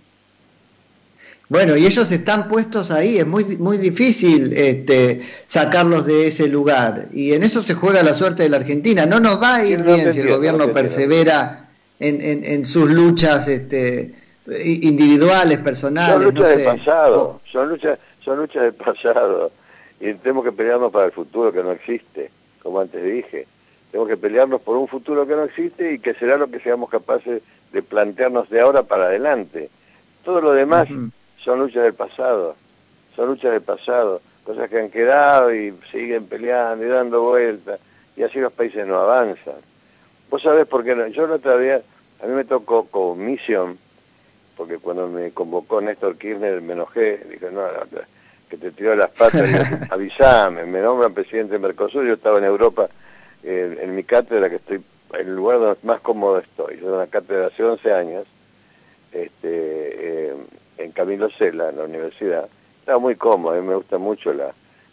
Bueno, 1.49 1.77
y 1.77 1.87
ellos 1.87 2.13
están 2.13 2.47
puestos 2.49 2.91
ahí, 2.91 3.19
es 3.19 3.27
muy, 3.27 3.57
muy 3.57 3.79
difícil 3.79 4.53
este, 4.55 5.23
sacarlos 5.47 6.05
de 6.05 6.27
ese 6.27 6.47
lugar. 6.47 7.07
Y 7.13 7.33
en 7.33 7.43
eso 7.43 7.63
se 7.63 7.73
juega 7.73 8.03
la 8.03 8.13
suerte 8.13 8.43
de 8.43 8.51
la 8.51 8.59
Argentina. 8.59 9.07
No 9.07 9.19
nos 9.19 9.41
va 9.43 9.57
a 9.57 9.65
ir 9.65 9.83
bien 9.83 10.13
si 10.13 10.21
el 10.21 10.29
gobierno 10.29 10.73
persevera 10.75 11.71
en, 11.99 12.45
en, 12.45 12.65
sus 12.67 12.91
luchas 12.91 13.49
este, 13.49 14.15
individuales, 14.63 15.59
personales. 15.61 16.17
Son 16.17 16.25
luchas 16.25 16.49
del 16.51 16.65
pasado, 16.65 17.41
son, 17.51 17.69
luchas, 17.71 17.99
son 18.23 18.39
luchas 18.39 18.63
del 18.65 18.75
pasado. 18.75 19.51
Y 20.01 20.13
tenemos 20.15 20.45
que 20.45 20.53
pelearnos 20.53 20.93
para 20.93 21.07
el 21.07 21.13
futuro 21.13 21.51
que 21.51 21.63
no 21.63 21.73
existe, 21.73 22.31
como 22.63 22.79
antes 22.81 23.03
dije. 23.03 23.47
Tenemos 23.91 24.09
que 24.09 24.19
pelearnos 24.19 24.61
por 24.61 24.77
un 24.77 24.87
futuro 24.87 25.27
que 25.27 25.35
no 25.35 25.45
existe 25.45 25.95
y 25.95 25.99
que 25.99 26.13
será 26.13 26.37
lo 26.37 26.51
que 26.51 26.61
seamos 26.61 26.91
capaces 26.91 27.27
de 27.35 27.43
plantearnos 27.89 28.49
de 28.51 28.61
ahora 28.61 28.83
para 28.83 29.05
adelante. 29.05 29.71
Todo 30.25 30.41
lo 30.41 30.53
demás 30.53 30.89
son 31.39 31.59
luchas 31.61 31.83
del 31.83 31.95
pasado, 31.95 32.57
son 33.15 33.29
luchas 33.29 33.53
del 33.53 33.63
pasado, 33.63 34.21
cosas 34.45 34.69
que 34.69 34.79
han 34.79 34.91
quedado 34.91 35.55
y 35.55 35.75
siguen 35.91 36.27
peleando 36.27 36.85
y 36.85 36.89
dando 36.89 37.23
vueltas, 37.23 37.81
y 38.17 38.23
así 38.23 38.41
los 38.41 38.53
países 38.53 38.87
no 38.87 38.97
avanzan. 38.97 39.55
Vos 40.31 40.43
sabés 40.43 40.67
por 40.67 40.85
qué 40.85 40.95
no, 40.95 41.07
yo 41.07 41.27
la 41.27 41.37
otra 41.37 41.55
vez, 41.55 41.83
a 42.23 42.27
mí 42.27 42.33
me 42.33 42.45
tocó 42.45 42.87
comisión, 42.87 43.79
porque 44.57 44.79
cuando 44.79 45.09
me 45.09 45.31
convocó 45.31 45.81
Néstor 45.81 46.17
Kirchner 46.17 46.61
me 46.61 46.73
enojé, 46.73 47.19
dije, 47.31 47.51
no, 47.53 47.63
que 48.51 48.57
te 48.57 48.71
tiró 48.71 48.97
las 48.97 49.11
patas, 49.11 49.49
y 49.49 49.55
avisame, 49.93 50.65
me 50.65 50.81
nombran 50.81 51.15
presidente 51.15 51.53
de 51.53 51.59
Mercosur, 51.59 52.05
yo 52.05 52.15
estaba 52.15 52.39
en 52.39 52.45
Europa, 52.45 52.89
en 53.43 53.95
mi 53.95 54.03
cátedra 54.05 54.51
que 54.51 54.57
estoy 54.57 54.83
el 55.15 55.35
lugar 55.35 55.59
donde 55.59 55.79
más 55.83 56.01
cómodo 56.01 56.39
estoy. 56.39 56.79
Yo 56.81 56.93
en 56.93 56.99
la 56.99 57.07
cátedra 57.07 57.47
hace 57.47 57.65
11 57.65 57.93
años, 57.93 58.27
este, 59.13 60.29
eh, 60.31 60.37
en 60.79 60.93
Camilo 60.93 61.29
Cela, 61.31 61.71
en 61.71 61.77
la 61.77 61.85
universidad. 61.85 62.49
Estaba 62.81 62.99
muy 62.99 63.17
cómodo, 63.17 63.55
a 63.55 63.61
mí 63.61 63.67
me 63.67 63.75
gusta 63.75 63.99
mucho 63.99 64.33
la, 64.33 64.53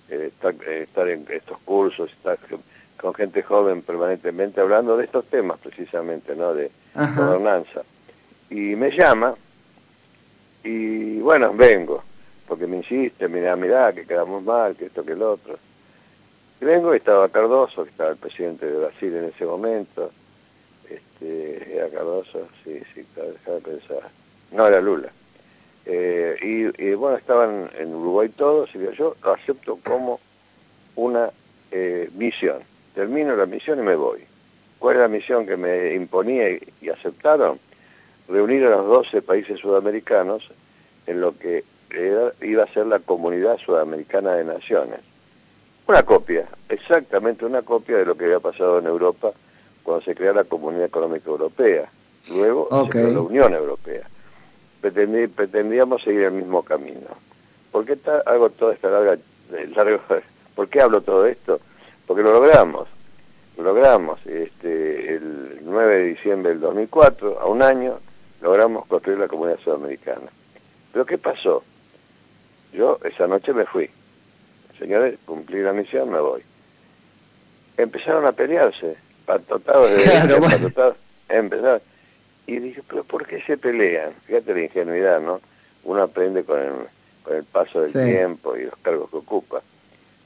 eh, 0.10 0.32
eh, 0.42 0.80
estar, 0.84 1.10
en 1.10 1.26
estos 1.30 1.58
cursos, 1.60 2.12
estar 2.12 2.38
con 2.98 3.14
gente 3.14 3.44
joven 3.44 3.82
permanentemente 3.82 4.62
hablando 4.62 4.98
de 4.98 5.06
estos 5.06 5.26
temas 5.26 5.60
precisamente, 5.60 6.36
¿no? 6.36 6.54
De 6.54 6.72
gobernanza. 7.16 7.84
Y 8.50 8.76
me 8.76 8.92
llama, 8.92 9.36
y 10.64 11.20
bueno, 11.20 11.54
vengo, 11.54 12.04
porque 12.48 12.68
me 12.68 12.78
insiste, 12.78 13.28
mira, 13.28 13.56
mira, 13.56 13.94
que 13.94 14.06
quedamos 14.06 14.44
mal, 14.44 14.76
que 14.76 14.86
esto, 14.86 15.04
que 15.04 15.12
el 15.12 15.22
otro. 15.22 15.58
Vengo 16.62 16.94
y 16.94 16.98
estaba 16.98 17.28
Cardoso, 17.30 17.84
que 17.84 17.90
estaba 17.90 18.12
el 18.12 18.18
presidente 18.18 18.66
de 18.66 18.78
Brasil 18.78 19.16
en 19.16 19.26
ese 19.26 19.46
momento. 19.46 20.12
Este, 20.90 21.76
era 21.76 21.90
Cardoso, 21.90 22.48
sí, 22.64 22.82
sí, 22.94 23.06
de 23.16 23.62
pensar. 23.62 24.10
No, 24.52 24.68
era 24.68 24.80
Lula. 24.80 25.10
Eh, 25.86 26.72
y, 26.78 26.94
bueno, 26.94 27.18
estaban 27.18 27.70
en 27.78 27.94
Uruguay 27.94 28.30
todos, 28.30 28.70
y 28.74 28.80
yo 28.96 29.16
lo 29.22 29.34
acepto 29.34 29.78
como 29.84 30.20
una 30.96 31.30
eh, 31.72 32.10
misión. 32.16 32.60
Termino 32.96 33.36
la 33.36 33.46
misión 33.46 33.80
y 33.80 33.84
me 33.84 33.96
voy. 33.96 34.24
¿Cuál 34.80 34.96
es 34.96 35.02
la 35.02 35.08
misión 35.10 35.46
que 35.46 35.58
me 35.58 35.94
imponía 35.94 36.50
y, 36.50 36.90
aceptaron? 36.90 37.60
Reunir 38.30 38.66
a 38.66 38.70
los 38.70 38.88
12 38.88 39.22
países 39.22 39.60
sudamericanos 39.60 40.50
en 41.06 41.22
lo 41.22 41.38
que 41.38 41.64
iba 42.42 42.64
a 42.64 42.74
ser 42.74 42.88
la 42.88 43.00
Comunidad 43.00 43.58
Sudamericana 43.58 44.34
de 44.34 44.46
Naciones 44.46 45.02
una 45.88 46.04
copia, 46.04 46.48
exactamente 46.70 47.46
una 47.46 47.62
copia 47.62 47.98
de 47.98 48.06
lo 48.06 48.16
que 48.16 48.26
había 48.26 48.40
pasado 48.40 48.80
en 48.80 48.88
Europa 48.88 49.32
cuando 49.84 50.04
se 50.04 50.16
creó 50.16 50.34
la 50.34 50.44
Comunidad 50.44 50.86
Económica 50.86 51.30
Europea. 51.30 51.90
Luego 52.30 52.68
se 52.84 52.90
creó 52.90 53.12
la 53.12 53.22
Unión 53.22 53.54
Europea. 53.54 54.08
pretendíamos 54.82 56.02
seguir 56.02 56.24
el 56.24 56.32
mismo 56.32 56.64
camino. 56.64 57.08
¿Por 57.72 57.86
qué 57.86 57.98
hago 58.26 58.50
toda 58.50 58.74
esta 58.74 58.90
larga, 58.90 59.18
larga, 59.76 60.00
¿Por 60.56 60.70
qué 60.70 60.82
hablo 60.82 61.02
todo 61.02 61.28
esto? 61.28 61.60
Porque 62.08 62.24
lo 62.24 62.32
logramos. 62.32 62.88
Lo 63.58 63.64
logramos. 63.64 64.26
Este, 64.26 65.16
el 65.16 65.60
9 65.64 65.96
de 65.96 66.04
diciembre 66.06 66.50
del 66.52 66.62
2004, 66.62 67.40
a 67.40 67.46
un 67.46 67.62
año, 67.62 68.00
logramos 68.42 68.88
construir 68.88 69.20
la 69.20 69.28
Comunidad 69.28 69.60
Sudamericana. 69.60 70.32
Pero 70.92 71.06
¿qué 71.06 71.18
pasó? 71.18 71.64
Yo 72.74 73.00
esa 73.04 73.28
noche 73.28 73.54
me 73.54 73.66
fui 73.66 73.90
señores, 74.78 75.18
cumplí 75.26 75.62
la 75.62 75.74
misión, 75.74 76.12
me 76.12 76.20
voy. 76.20 76.42
Empezaron 77.78 78.26
a 78.26 78.32
pelearse, 78.32 78.96
patotados 79.26 79.92
de 79.92 80.04
claro, 80.74 80.96
empezaron. 81.30 81.82
Y 82.48 82.60
dije, 82.60 82.82
pero 82.88 83.04
¿por 83.04 83.26
qué 83.26 83.42
se 83.42 83.58
pelean? 83.58 84.14
Fíjate 84.26 84.54
la 84.54 84.62
ingenuidad, 84.62 85.20
¿no? 85.20 85.42
Uno 85.84 86.04
aprende 86.04 86.44
con 86.44 86.60
el, 86.60 86.74
con 87.24 87.36
el 87.36 87.44
paso 87.44 87.82
del 87.82 87.92
tiempo 87.92 88.56
y 88.56 88.66
los 88.66 88.78
cargos 88.78 89.10
que 89.10 89.18
ocupa. 89.18 89.62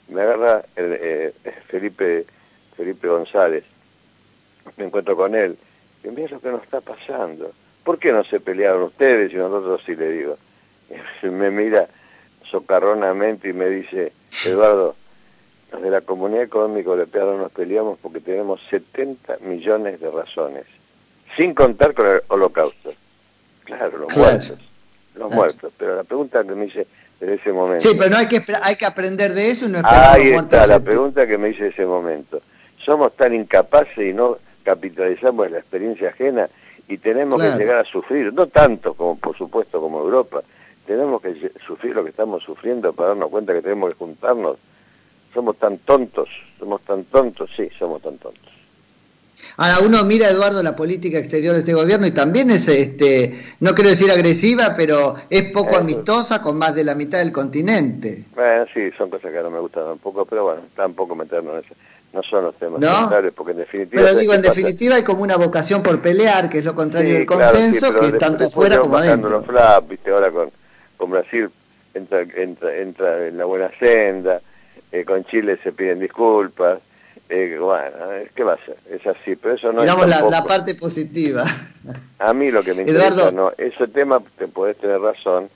Me 0.10 0.22
agarra 0.22 0.63
el, 0.75 0.98
eh, 1.00 1.34
Felipe, 1.68 2.25
Felipe 2.75 3.08
González, 3.08 3.63
me 4.77 4.86
encuentro 4.86 5.15
con 5.15 5.36
él, 5.36 5.58
y 6.03 6.08
mira 6.10 6.29
lo 6.32 6.39
que 6.39 6.50
nos 6.50 6.63
está 6.63 6.82
pasando. 6.82 7.51
¿Por 7.84 7.98
qué 7.98 8.12
no 8.12 8.24
se 8.24 8.39
pelearon 8.39 8.84
ustedes 8.84 9.32
y 9.32 9.36
nosotros 9.36 9.82
sí 9.86 9.96
le 9.96 10.12
digo? 10.12 10.38
Y 11.24 11.27
me 11.29 11.51
mira 11.51 11.88
socarronamente 12.44 13.50
y 13.50 13.53
me 13.53 13.70
dice, 13.70 14.12
Eduardo, 14.46 14.96
los 15.72 15.81
de 15.81 15.89
la 15.89 16.01
Comunidad 16.01 16.43
Económica 16.43 16.89
Europea 16.89 17.24
nos 17.25 17.51
peleamos 17.51 18.00
porque 18.01 18.19
tenemos 18.19 18.60
70 18.69 19.38
millones 19.41 20.00
de 20.00 20.10
razones, 20.10 20.65
sin 21.36 21.53
contar 21.53 21.93
con 21.93 22.08
el 22.08 22.22
holocausto. 22.27 22.93
Claro, 23.65 23.98
los 24.00 24.15
muertos, 24.15 24.60
los 25.15 25.31
muertos. 25.31 25.72
Pero 25.77 25.96
la 25.96 26.03
pregunta 26.03 26.43
que 26.43 26.55
me 26.55 26.65
hice 26.65 26.88
en 27.22 27.29
ese 27.29 27.51
momento... 27.51 27.88
Sí, 27.88 27.96
pero 27.98 28.10
no 28.10 28.17
hay 28.17 28.27
que, 28.27 28.43
hay 28.63 28.75
que 28.75 28.86
aprender 28.86 29.34
de 29.34 29.51
eso 29.51 29.65
y 29.65 29.69
no 29.69 29.81
Ahí 29.84 30.29
está 30.29 30.65
la 30.65 30.79
pregunta 30.79 31.27
que 31.27 31.38
me 31.38 31.50
hice 31.50 31.67
en 31.67 31.74
ese 31.74 31.86
momento. 31.86 32.41
Somos 32.77 33.15
tan 33.15 33.36
incapaces 33.36 33.98
y 33.98 34.13
no 34.13 34.38
capitalizamos 34.63 35.51
la 35.51 35.60
experiencia 35.60 36.10
ajena 36.10 36.50
y 36.88 36.98
tenemos 36.98 37.39
que 37.41 37.50
llegar 37.58 37.77
a 37.77 37.86
sufrir, 37.86 38.34
no 38.34 38.48
tanto 38.48 38.96
como 38.96 39.17
por 39.17 39.38
supuesto 39.38 39.79
como 39.79 40.00
Europa, 40.00 40.41
tenemos 40.89 41.22
que 41.22 41.51
sufrir 41.67 41.93
lo 41.93 42.03
que 42.03 42.10
estamos 42.10 42.41
sufriendo 42.41 42.93
para 42.93 43.10
darnos 43.10 43.29
cuenta 43.29 43.53
que 43.53 43.62
tenemos 43.62 43.91
que 43.91 44.00
juntarnos. 44.00 44.58
Somos 45.31 45.55
tan 45.58 45.77
tontos, 45.77 46.27
somos 46.58 46.81
tan 46.81 47.03
tontos, 47.03 47.48
sí, 47.55 47.69
somos 47.77 48.01
tan 48.01 48.17
tontos. 48.17 48.51
Ahora 49.58 49.86
uno 49.86 50.03
mira, 50.03 50.29
Eduardo, 50.29 50.63
la 50.63 50.75
política 50.75 51.19
exterior 51.19 51.53
de 51.53 51.60
este 51.60 51.75
gobierno 51.75 52.08
y 52.08 52.12
también 52.12 52.50
es, 52.50 52.67
este, 52.67 53.39
no 53.60 53.75
quiero 53.75 53.91
decir 53.91 54.10
agresiva, 54.10 54.74
pero 54.75 55.13
es 55.29 55.51
poco 55.51 55.77
amistosa 55.77 56.41
con 56.41 56.58
más 56.58 56.74
de 56.74 56.84
la 56.84 56.96
mitad 56.96 57.19
del 57.19 57.31
continente. 57.31 58.25
Bueno, 58.34 58.65
sí, 58.74 58.89
son 58.98 59.12
cosas 59.12 59.31
que 59.31 59.43
no 59.43 59.51
me 59.51 59.60
gustan 59.60 59.84
un 59.86 60.00
poco, 60.00 60.25
pero 60.25 60.46
bueno, 60.46 60.62
tampoco 60.75 61.15
meternos 61.15 61.53
en 61.53 61.65
eso. 61.65 61.75
No 62.12 62.24
son 62.24 62.46
los 62.46 62.55
temas 62.55 62.79
¿No? 62.79 63.12
porque 63.36 63.51
en 63.51 63.60
definitiva... 63.60 64.01
Pero 64.01 64.17
digo, 64.17 64.34
en 64.34 64.41
definitiva 64.41 64.96
hay 64.96 65.03
como 65.03 65.22
una 65.22 65.38
vocación 65.38 65.84
por 65.84 66.01
pelear, 66.01 66.50
que 66.50 66.58
es 66.58 66.65
lo 66.65 66.74
contrario 66.74 67.13
del 67.13 67.27
consenso, 67.27 67.93
que 68.00 68.08
es 68.08 68.17
tanto 68.17 68.50
fuera 68.50 68.79
como 68.79 68.98
adentro. 68.98 69.43
Flap, 69.43 69.88
viste, 69.88 70.10
ahora 70.10 70.31
con, 70.31 70.50
con 71.00 71.10
Brasil 71.10 71.50
entra, 71.94 72.22
entra, 72.22 72.75
entra 72.75 73.27
en 73.27 73.38
la 73.38 73.46
buena 73.46 73.72
senda, 73.79 74.41
eh, 74.91 75.06
con 75.06 75.24
Chile 75.25 75.58
se 75.63 75.72
piden 75.72 76.00
disculpas, 76.00 76.79
eh, 77.29 77.58
bueno, 77.60 77.96
¿qué 78.36 78.44
va 78.44 78.53
a 78.53 78.65
ser? 78.65 78.77
Es 78.91 79.08
así, 79.08 79.36
pero 79.36 79.56
eso 79.56 79.72
no 79.72 79.82
Digamos 79.82 80.12
es 80.12 80.22
la, 80.29 80.44
parte 80.44 80.75
positiva. 80.75 81.46
A 82.20 82.34
mí 82.34 82.51
lo 82.51 82.63
que 82.63 82.74
me 82.74 82.82
interesa, 82.82 83.32
no, 83.32 83.53
ese 83.58 83.88
tema 83.88 84.22
te 84.38 84.48
podés 84.48 84.77
tener 84.77 85.00
razón, 85.00 85.50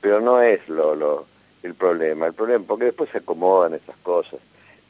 pero 0.00 0.20
no 0.20 0.42
es 0.42 0.68
lo, 0.68 0.94
lo 0.94 1.26
el 1.62 1.74
problema. 1.74 2.26
El 2.26 2.34
problema, 2.34 2.64
porque 2.66 2.86
después 2.86 3.10
se 3.10 3.18
acomodan 3.18 3.74
esas 3.74 3.96
cosas. 4.02 4.40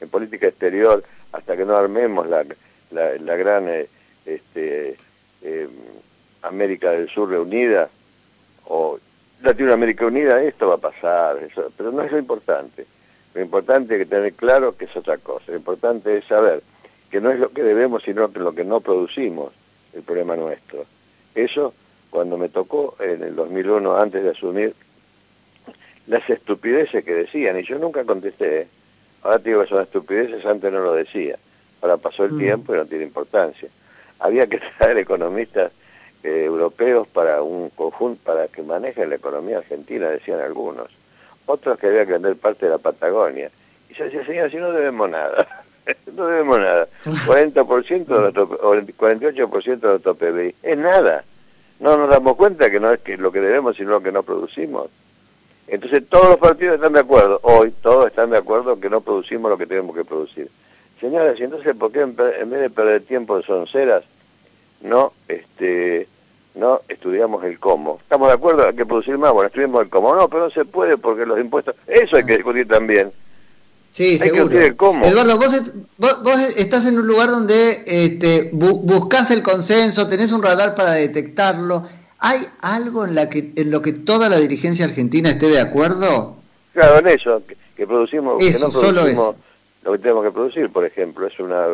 En 0.00 0.08
política 0.08 0.48
exterior, 0.48 1.04
hasta 1.32 1.56
que 1.56 1.64
no 1.64 1.76
armemos 1.76 2.26
la, 2.26 2.44
la, 2.90 3.16
la 3.16 3.36
gran 3.36 3.68
eh, 3.68 3.88
este, 4.24 4.96
eh, 5.42 5.68
América 6.42 6.90
del 6.90 7.08
Sur 7.08 7.30
reunida, 7.30 7.88
o 8.66 8.98
Latinoamérica 9.42 10.06
unida, 10.06 10.42
esto 10.42 10.68
va 10.68 10.74
a 10.74 10.78
pasar, 10.78 11.38
eso, 11.38 11.72
pero 11.76 11.90
no 11.92 12.02
es 12.02 12.12
lo 12.12 12.18
importante. 12.18 12.86
Lo 13.34 13.40
importante 13.40 14.00
es 14.00 14.08
tener 14.08 14.34
claro 14.34 14.76
que 14.76 14.84
es 14.84 14.96
otra 14.96 15.16
cosa. 15.18 15.44
Lo 15.48 15.56
importante 15.56 16.18
es 16.18 16.24
saber 16.26 16.62
que 17.10 17.20
no 17.20 17.30
es 17.30 17.38
lo 17.38 17.50
que 17.50 17.62
debemos, 17.62 18.02
sino 18.02 18.28
lo 18.28 18.54
que 18.54 18.64
no 18.64 18.80
producimos, 18.80 19.52
el 19.94 20.02
problema 20.02 20.36
nuestro. 20.36 20.84
Eso, 21.34 21.72
cuando 22.10 22.36
me 22.36 22.48
tocó 22.48 22.96
en 23.00 23.22
el 23.22 23.34
2001, 23.34 23.96
antes 23.96 24.22
de 24.22 24.30
asumir, 24.30 24.74
las 26.06 26.28
estupideces 26.28 27.04
que 27.04 27.14
decían, 27.14 27.58
y 27.58 27.62
yo 27.62 27.78
nunca 27.78 28.04
contesté, 28.04 28.62
¿eh? 28.62 28.68
ahora 29.22 29.38
te 29.38 29.50
digo 29.50 29.62
que 29.62 29.68
son 29.68 29.82
estupideces, 29.82 30.44
antes 30.44 30.72
no 30.72 30.80
lo 30.80 30.92
decía. 30.92 31.38
Ahora 31.80 31.96
pasó 31.96 32.24
el 32.24 32.32
mm. 32.32 32.38
tiempo 32.38 32.74
y 32.74 32.78
no 32.78 32.86
tiene 32.86 33.04
importancia. 33.04 33.68
Había 34.18 34.46
que 34.48 34.60
traer 34.78 34.98
economistas 34.98 35.72
eh, 36.22 36.44
europeos 36.44 37.08
para 37.08 37.42
un 37.42 37.70
conjunto, 37.70 38.20
para 38.24 38.48
que 38.48 38.62
manejen 38.62 39.10
la 39.10 39.16
economía 39.16 39.58
argentina, 39.58 40.08
decían 40.08 40.40
algunos 40.40 40.88
otros 41.50 41.78
que 41.78 41.88
había 41.88 42.06
parte 42.36 42.66
de 42.66 42.72
la 42.72 42.78
Patagonia. 42.78 43.50
Y 43.88 43.94
yo 43.94 44.04
decía, 44.04 44.24
señor, 44.24 44.50
si 44.50 44.56
no 44.56 44.72
debemos 44.72 45.10
nada, 45.10 45.64
no 46.14 46.26
debemos 46.26 46.58
nada. 46.58 46.88
40% 47.04 48.06
de 48.06 48.20
nuestro, 48.20 48.44
o 48.44 48.74
48% 48.74 49.80
de 49.80 49.88
nuestro 49.88 50.14
PBI, 50.14 50.54
es 50.62 50.78
nada. 50.78 51.24
No 51.80 51.96
nos 51.96 52.10
damos 52.10 52.36
cuenta 52.36 52.70
que 52.70 52.78
no 52.78 52.92
es 52.92 53.00
que 53.00 53.16
lo 53.16 53.32
que 53.32 53.40
debemos, 53.40 53.76
sino 53.76 53.90
lo 53.90 54.02
que 54.02 54.12
no 54.12 54.22
producimos. 54.22 54.88
Entonces 55.66 56.02
todos 56.08 56.28
los 56.28 56.38
partidos 56.38 56.74
están 56.76 56.92
de 56.92 57.00
acuerdo, 57.00 57.38
hoy 57.42 57.70
todos 57.82 58.08
están 58.08 58.30
de 58.30 58.38
acuerdo 58.38 58.80
que 58.80 58.90
no 58.90 59.00
producimos 59.00 59.50
lo 59.50 59.58
que 59.58 59.66
tenemos 59.66 59.94
que 59.96 60.04
producir. 60.04 60.50
Señoras, 61.00 61.38
y 61.38 61.44
entonces, 61.44 61.74
¿por 61.76 61.92
qué 61.92 62.00
en, 62.00 62.14
vez 62.16 62.60
de 62.60 62.70
perder 62.70 63.02
tiempo 63.02 63.38
de 63.38 63.44
sonceras, 63.44 64.02
no 64.80 65.12
este, 65.28 66.08
no 66.54 66.82
estudiamos 66.88 67.44
el 67.44 67.58
cómo. 67.58 67.98
¿Estamos 68.02 68.28
de 68.28 68.34
acuerdo? 68.34 68.66
Hay 68.66 68.74
que 68.74 68.86
producir 68.86 69.16
más, 69.18 69.32
bueno, 69.32 69.48
estudiamos 69.48 69.82
el 69.82 69.88
cómo. 69.88 70.14
No, 70.14 70.28
pero 70.28 70.44
no 70.44 70.50
se 70.50 70.64
puede 70.64 70.96
porque 70.96 71.26
los 71.26 71.38
impuestos, 71.38 71.74
eso 71.86 72.16
hay 72.16 72.24
que 72.24 72.34
discutir 72.34 72.66
también. 72.66 73.12
Sí, 73.92 74.18
hay 74.22 74.30
que 74.30 74.32
discutir 74.32 74.62
el 74.62 74.76
cómo. 74.76 75.04
Eduardo, 75.04 75.36
vos, 75.36 75.72
vos, 75.98 76.40
estás 76.56 76.86
en 76.86 76.98
un 76.98 77.06
lugar 77.06 77.30
donde 77.30 77.82
este, 77.86 78.50
buscas 78.52 79.30
el 79.30 79.42
consenso, 79.42 80.08
tenés 80.08 80.32
un 80.32 80.42
radar 80.42 80.74
para 80.74 80.92
detectarlo. 80.92 81.84
¿Hay 82.18 82.40
algo 82.60 83.04
en, 83.04 83.14
la 83.14 83.30
que, 83.30 83.52
en 83.56 83.70
lo 83.70 83.80
que 83.82 83.92
toda 83.92 84.28
la 84.28 84.38
dirigencia 84.38 84.84
argentina 84.84 85.30
esté 85.30 85.48
de 85.48 85.60
acuerdo? 85.60 86.36
Claro, 86.72 86.98
en 86.98 87.08
eso, 87.08 87.42
que, 87.76 87.86
producimos, 87.86 88.38
que 88.38 88.58
no 88.58 88.70
producimos 88.70 89.36
lo 89.82 89.92
que 89.92 89.98
tenemos 89.98 90.24
que 90.24 90.30
producir, 90.30 90.70
por 90.70 90.84
ejemplo. 90.84 91.26
es 91.26 91.40
una 91.40 91.64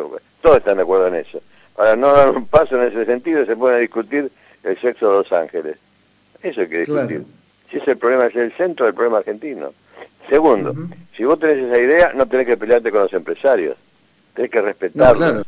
Todos 0.41 0.57
están 0.57 0.77
de 0.77 0.83
acuerdo 0.83 1.07
en 1.07 1.15
eso. 1.15 1.41
Ahora, 1.77 1.95
no 1.95 2.11
dar 2.11 2.29
un 2.29 2.47
paso 2.47 2.75
en 2.75 2.87
ese 2.87 3.05
sentido, 3.05 3.45
se 3.45 3.55
puede 3.55 3.79
discutir 3.79 4.31
el 4.63 4.81
sexo 4.81 5.11
de 5.11 5.17
Los 5.19 5.31
Ángeles. 5.31 5.77
Eso 6.41 6.61
hay 6.61 6.67
que 6.67 6.79
discutir. 6.79 7.23
Si 7.69 7.77
ese 7.77 7.95
problema 7.95 8.25
es 8.25 8.35
el 8.35 8.51
centro 8.53 8.85
del 8.85 8.95
problema 8.95 9.19
argentino. 9.19 9.73
Segundo, 10.27 10.73
si 11.15 11.23
vos 11.23 11.39
tenés 11.39 11.65
esa 11.65 11.77
idea, 11.77 12.13
no 12.13 12.27
tenés 12.27 12.47
que 12.47 12.57
pelearte 12.57 12.91
con 12.91 13.01
los 13.01 13.13
empresarios. 13.13 13.77
Tenés 14.33 14.51
que 14.51 14.61
respetarlos. 14.61 15.45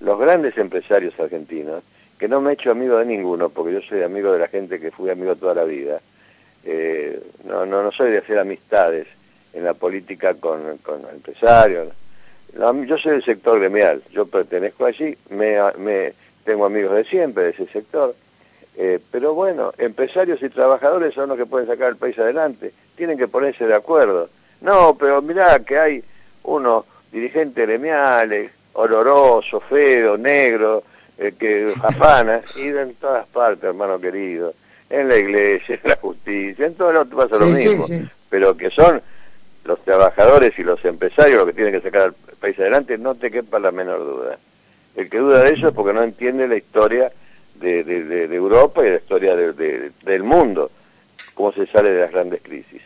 Los 0.00 0.18
grandes 0.18 0.56
empresarios 0.56 1.18
argentinos, 1.18 1.82
que 2.18 2.28
no 2.28 2.40
me 2.40 2.50
he 2.50 2.54
hecho 2.54 2.70
amigo 2.70 2.98
de 2.98 3.06
ninguno, 3.06 3.48
porque 3.48 3.72
yo 3.72 3.80
soy 3.82 4.02
amigo 4.02 4.32
de 4.32 4.38
la 4.38 4.48
gente 4.48 4.80
que 4.80 4.90
fui 4.90 5.10
amigo 5.10 5.34
toda 5.36 5.54
la 5.54 5.64
vida. 5.64 6.00
Eh, 6.64 7.20
no, 7.44 7.66
no, 7.66 7.82
no 7.82 7.92
soy 7.92 8.10
de 8.10 8.18
hacer 8.18 8.38
amistades 8.38 9.06
en 9.52 9.64
la 9.64 9.74
política 9.74 10.34
con, 10.34 10.78
con 10.78 11.02
empresarios. 11.12 11.88
Yo 12.86 12.98
soy 12.98 13.12
del 13.12 13.24
sector 13.24 13.58
gremial, 13.58 14.02
yo 14.12 14.26
pertenezco 14.26 14.86
allí, 14.86 15.16
me, 15.28 15.56
me 15.78 16.14
tengo 16.44 16.64
amigos 16.64 16.94
de 16.94 17.04
siempre 17.04 17.44
de 17.44 17.50
ese 17.50 17.66
sector 17.66 18.14
eh, 18.82 18.98
pero 19.10 19.34
bueno, 19.34 19.74
empresarios 19.76 20.42
y 20.42 20.48
trabajadores 20.48 21.12
son 21.12 21.28
los 21.28 21.36
que 21.36 21.44
pueden 21.44 21.68
sacar 21.68 21.90
el 21.90 21.96
país 21.96 22.18
adelante, 22.18 22.72
tienen 22.96 23.18
que 23.18 23.28
ponerse 23.28 23.66
de 23.66 23.74
acuerdo. 23.74 24.30
No, 24.62 24.96
pero 24.98 25.20
mirá 25.20 25.58
que 25.60 25.78
hay 25.78 26.04
unos 26.44 26.84
dirigentes 27.12 27.66
gremiales, 27.66 28.50
olorosos, 28.72 29.62
feos, 29.68 30.18
negros, 30.18 30.82
eh, 31.18 31.34
que 31.38 31.74
afanan, 31.82 32.42
y 32.56 32.68
en 32.68 32.94
todas 32.94 33.26
partes, 33.26 33.64
hermano 33.64 34.00
querido, 34.00 34.54
en 34.88 35.08
la 35.08 35.16
iglesia, 35.18 35.78
en 35.82 35.90
la 35.90 35.96
justicia, 35.96 36.64
en 36.64 36.74
todo 36.74 36.90
lado 36.92 37.06
pasa 37.14 37.38
lo 37.38 37.46
mismo, 37.46 37.86
pero 38.30 38.56
que 38.56 38.70
son 38.70 39.02
los 39.64 39.84
trabajadores 39.84 40.58
y 40.58 40.62
los 40.62 40.82
empresarios 40.86 41.36
los 41.36 41.46
que 41.46 41.52
tienen 41.52 41.74
que 41.74 41.82
sacar 41.82 42.14
el 42.28 42.29
país 42.40 42.58
adelante, 42.58 42.98
no 42.98 43.14
te 43.14 43.30
quepa 43.30 43.58
la 43.60 43.70
menor 43.70 44.00
duda. 44.00 44.38
El 44.96 45.08
que 45.08 45.18
duda 45.18 45.44
de 45.44 45.52
eso 45.52 45.68
es 45.68 45.74
porque 45.74 45.92
no 45.92 46.02
entiende 46.02 46.48
la 46.48 46.56
historia 46.56 47.12
de, 47.60 47.84
de, 47.84 48.34
Europa 48.34 48.84
y 48.84 48.90
la 48.90 48.96
historia 48.96 49.36
del 49.36 50.22
mundo, 50.22 50.70
cómo 51.34 51.52
se 51.52 51.66
sale 51.66 51.90
de 51.90 52.00
las 52.00 52.10
grandes 52.10 52.40
crisis. 52.42 52.80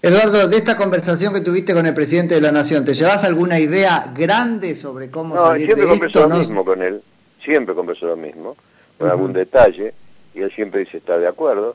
Eduardo, 0.00 0.48
de 0.48 0.56
esta 0.56 0.76
conversación 0.76 1.34
que 1.34 1.40
tuviste 1.40 1.74
con 1.74 1.84
el 1.86 1.94
presidente 1.94 2.36
de 2.36 2.40
la 2.40 2.52
Nación, 2.52 2.84
¿te 2.84 2.94
llevas 2.94 3.24
alguna 3.24 3.58
idea 3.58 4.12
grande 4.14 4.74
sobre 4.74 5.10
cómo 5.10 5.34
no, 5.34 5.42
salir 5.42 5.66
siempre 5.66 5.86
conversó 5.86 6.28
lo 6.28 6.36
mismo 6.36 6.64
con 6.64 6.82
él, 6.82 7.02
siempre 7.42 7.74
conversó 7.74 8.06
lo 8.06 8.16
mismo, 8.16 8.56
con 8.98 9.10
algún 9.10 9.32
detalle, 9.32 9.94
y 10.34 10.42
él 10.42 10.52
siempre 10.54 10.80
dice 10.80 10.98
está 10.98 11.18
de 11.18 11.26
acuerdo, 11.26 11.74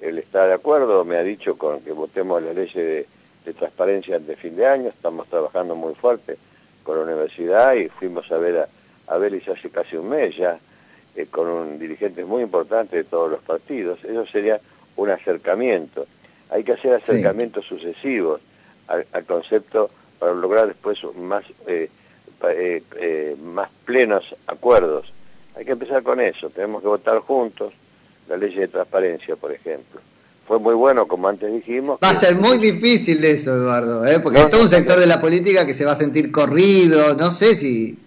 él 0.00 0.18
está 0.18 0.46
de 0.46 0.54
acuerdo, 0.54 1.04
me 1.04 1.16
ha 1.16 1.22
dicho 1.22 1.58
con 1.58 1.80
que 1.80 1.92
votemos 1.92 2.42
la 2.42 2.52
ley 2.52 2.70
de, 2.72 3.06
de 3.46 3.54
transparencia 3.54 4.18
de 4.18 4.36
fin 4.36 4.56
de 4.56 4.66
año, 4.66 4.88
estamos 4.88 5.28
trabajando 5.28 5.74
muy 5.74 5.94
fuerte 5.94 6.36
con 6.82 6.98
la 6.98 7.04
universidad 7.04 7.74
y 7.74 7.88
fuimos 7.88 8.30
a 8.30 8.38
ver 8.38 8.58
a, 8.58 8.68
a 9.14 9.18
Vélez 9.18 9.48
hace 9.48 9.70
casi 9.70 9.96
un 9.96 10.08
mes 10.08 10.36
ya, 10.36 10.58
eh, 11.14 11.26
con 11.30 11.48
un 11.48 11.78
dirigente 11.78 12.24
muy 12.24 12.42
importante 12.42 12.96
de 12.96 13.04
todos 13.04 13.30
los 13.30 13.40
partidos. 13.40 14.04
Eso 14.04 14.26
sería 14.26 14.60
un 14.96 15.10
acercamiento. 15.10 16.06
Hay 16.50 16.64
que 16.64 16.72
hacer 16.72 16.94
acercamientos 16.94 17.64
sucesivos 17.64 18.40
al, 18.88 19.24
concepto 19.24 19.90
para 20.18 20.34
lograr 20.34 20.66
después 20.66 21.02
más, 21.16 21.44
eh, 21.66 21.88
eh, 22.42 23.36
más 23.42 23.70
plenos 23.84 24.34
acuerdos. 24.46 25.12
Hay 25.56 25.64
que 25.64 25.72
empezar 25.72 26.02
con 26.02 26.20
eso. 26.20 26.50
Tenemos 26.50 26.82
que 26.82 26.88
votar 26.88 27.18
juntos 27.20 27.72
la 28.28 28.36
ley 28.36 28.54
de 28.54 28.68
transparencia, 28.68 29.36
por 29.36 29.52
ejemplo. 29.52 30.00
Fue 30.46 30.60
muy 30.60 30.74
bueno, 30.74 31.06
como 31.08 31.28
antes 31.28 31.52
dijimos. 31.52 31.98
Va 32.02 32.10
a 32.10 32.14
ser 32.14 32.36
muy 32.36 32.58
difícil 32.58 33.24
eso, 33.24 33.54
Eduardo, 33.54 34.04
porque 34.22 34.38
hay 34.38 34.50
todo 34.50 34.62
un 34.62 34.68
sector 34.68 34.98
de 34.98 35.06
la 35.06 35.20
política 35.20 35.66
que 35.66 35.74
se 35.74 35.84
va 35.84 35.92
a 35.92 35.96
sentir 35.96 36.30
corrido, 36.30 37.14
no 37.14 37.30
sé 37.30 37.56
si... 37.56 37.98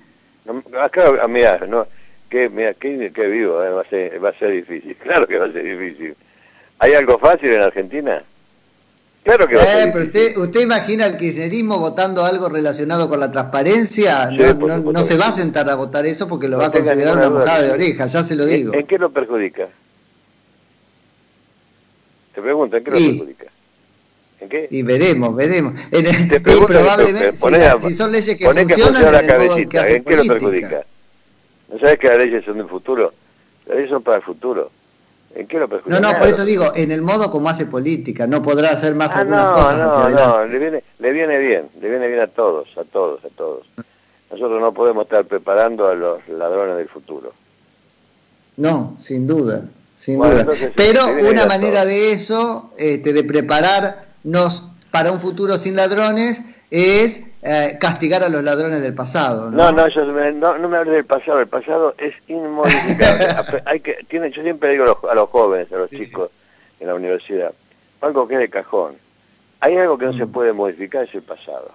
acá, 0.82 1.12
ah, 1.22 1.28
mira, 1.28 1.60
no, 1.68 1.86
que, 2.30 2.50
qué 2.80 3.28
vivo, 3.28 3.64
eh, 3.64 3.70
va, 3.70 3.82
a 3.82 3.90
ser, 3.90 4.24
va 4.24 4.30
a 4.30 4.34
ser 4.34 4.52
difícil, 4.52 4.96
claro 5.04 5.28
que 5.28 5.38
va 5.38 5.46
a 5.46 5.52
ser 5.52 5.64
difícil. 5.64 6.16
¿Hay 6.80 6.94
algo 6.94 7.20
fácil 7.20 7.52
en 7.52 7.62
Argentina? 7.62 8.24
Claro 9.24 9.48
que 9.48 9.58
va 9.58 9.62
a 9.62 9.66
ser 9.66 9.88
eh, 9.90 9.92
pero 9.92 10.06
usted, 10.06 10.38
usted, 10.38 10.62
imagina 10.62 11.06
el 11.06 11.18
kirchnerismo 11.18 11.78
votando 11.78 12.24
algo 12.24 12.48
relacionado 12.48 13.10
con 13.10 13.20
la 13.20 13.30
transparencia, 13.30 14.32
no, 14.32 14.78
no, 14.78 15.04
se 15.04 15.18
va 15.18 15.28
a 15.28 15.32
sentar 15.34 15.70
a 15.70 15.76
votar 15.76 16.06
eso 16.06 16.28
porque 16.28 16.48
lo 16.48 16.58
va 16.58 16.68
a 16.68 16.72
considerar 16.72 17.18
una 17.18 17.30
mojada 17.30 17.62
de 17.64 17.72
oreja, 17.72 18.06
ya 18.06 18.24
se 18.24 18.36
lo 18.38 18.46
digo. 18.46 18.74
¿En, 18.74 18.88
qué 18.88 18.98
lo 18.98 19.12
perjudica? 19.12 19.68
Te 22.40 22.44
pregunto, 22.44 22.78
¿en 22.78 22.84
qué 22.86 22.92
lo 22.92 22.98
perjudica? 22.98 23.46
¿En 24.40 24.48
qué? 24.48 24.68
Y 24.72 24.82
veremos, 24.82 25.36
veremos. 25.36 25.74
En 25.92 26.30
Te 26.30 26.40
pregunto, 26.40 26.68
probablemente, 26.68 27.34
si, 27.82 27.94
son 27.94 28.14
leyes 28.14 28.38
que 28.38 28.46
funcionan, 28.46 29.12
la 29.12 29.28
cabecita, 29.28 29.90
¿en 29.90 30.06
qué 30.06 30.16
lo 30.16 30.24
perjudica? 30.24 30.86
¿No 31.70 31.80
sabes 31.80 32.00
que 32.00 32.08
las 32.08 32.18
leyes 32.18 32.46
son 32.46 32.60
del 32.60 32.70
futuro? 32.70 33.14
Eso 33.70 34.00
para 34.00 34.18
el 34.18 34.24
futuro. 34.24 34.72
¿En 35.36 35.48
qué 35.48 35.60
lo 35.60 35.68
perjudica? 35.68 36.00
No, 36.00 36.14
no, 36.14 36.18
por 36.18 36.30
eso 36.30 36.46
digo, 36.46 36.72
en 36.74 36.92
el 36.92 37.02
modo 37.02 37.30
como 37.30 37.50
hace 37.50 37.66
política, 37.66 38.26
no 38.26 38.42
podrá 38.42 38.72
hacer 38.72 38.96
más 38.96 39.14
ah, 39.18 39.20
algunas 39.20 39.46
cosas 39.54 40.14
no, 40.14 40.38
no, 40.38 40.46
le 40.46 40.60
viene, 40.60 40.84
le 40.98 41.12
viene 41.12 41.40
bien, 41.40 41.66
le 41.82 41.90
viene 41.90 42.08
bien 42.08 42.22
a 42.22 42.28
todos, 42.28 42.70
a 42.78 42.86
todos, 42.86 43.26
a 43.26 43.30
todos. 43.36 43.66
Nosotros 44.32 44.62
no 44.62 44.74
podemos 44.74 45.04
estar 45.04 45.26
preparando 45.26 45.90
a 45.90 45.94
los 45.94 46.26
ladrones 46.30 46.78
del 46.78 46.88
futuro. 46.88 47.34
No, 48.56 48.96
sin 48.98 49.28
duda, 49.28 49.66
sin 50.00 50.18
duda. 50.18 50.48
Pero 50.76 51.06
una 51.30 51.46
manera 51.46 51.84
de 51.84 52.14
eso, 52.14 52.72
este, 52.78 53.12
de 53.12 53.24
prepararnos 53.26 54.72
para 54.92 55.12
un 55.12 55.20
futuro 55.20 55.58
sin 55.58 55.76
ladrones, 55.76 56.42
es 56.72 57.22
eh, 57.42 57.78
castigar 57.82 58.24
a 58.24 58.30
los 58.30 58.42
ladrones 58.42 58.82
del 58.82 58.96
pasado. 58.96 59.52
No, 59.52 59.74
no, 59.74 59.88
no, 59.88 60.58
no, 60.58 60.70
me 60.70 60.78
hables 60.78 60.94
del 60.94 61.06
pasado, 61.06 61.42
el 61.42 61.48
pasado 61.48 61.96
es 61.98 62.14
inmodificable. 62.30 63.28
Hay 63.66 63.82
que, 63.82 63.98
tiene, 64.08 64.32
yo 64.32 64.42
siempre 64.42 64.72
digo 64.72 64.86
a 65.10 65.16
los, 65.16 65.30
jóvenes, 65.30 65.72
a 65.74 65.78
los 65.78 65.90
chicos 65.90 66.32
en 66.80 66.88
la 66.88 66.96
universidad, 66.96 67.54
algo 68.00 68.26
que 68.26 68.36
es 68.36 68.40
de 68.40 68.50
cajón. 68.50 68.96
Hay 69.60 69.76
algo 69.76 69.98
que 69.98 70.06
no 70.06 70.14
se 70.14 70.26
mm. 70.26 70.32
puede 70.32 70.54
modificar, 70.54 71.04
es 71.04 71.14
el 71.14 71.24
pasado. 71.24 71.72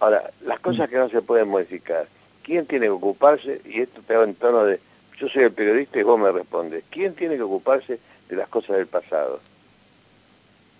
Ahora, 0.00 0.30
las 0.44 0.58
mm. 0.58 0.62
cosas 0.62 0.90
que 0.90 0.96
no 0.96 1.08
se 1.08 1.22
pueden 1.22 1.46
modificar, 1.46 2.06
¿quién 2.42 2.66
tiene 2.66 2.86
que 2.86 2.90
ocuparse? 2.90 3.60
Y 3.64 3.82
esto 3.82 4.00
te 4.04 4.14
hago 4.14 4.24
en 4.24 4.34
tono 4.34 4.64
de, 4.64 4.80
yo 5.22 5.28
soy 5.28 5.44
el 5.44 5.52
periodista 5.52 6.00
y 6.00 6.02
vos 6.02 6.18
me 6.18 6.32
respondes, 6.32 6.82
¿quién 6.90 7.14
tiene 7.14 7.36
que 7.36 7.42
ocuparse 7.42 8.00
de 8.28 8.36
las 8.36 8.48
cosas 8.48 8.76
del 8.76 8.88
pasado? 8.88 9.38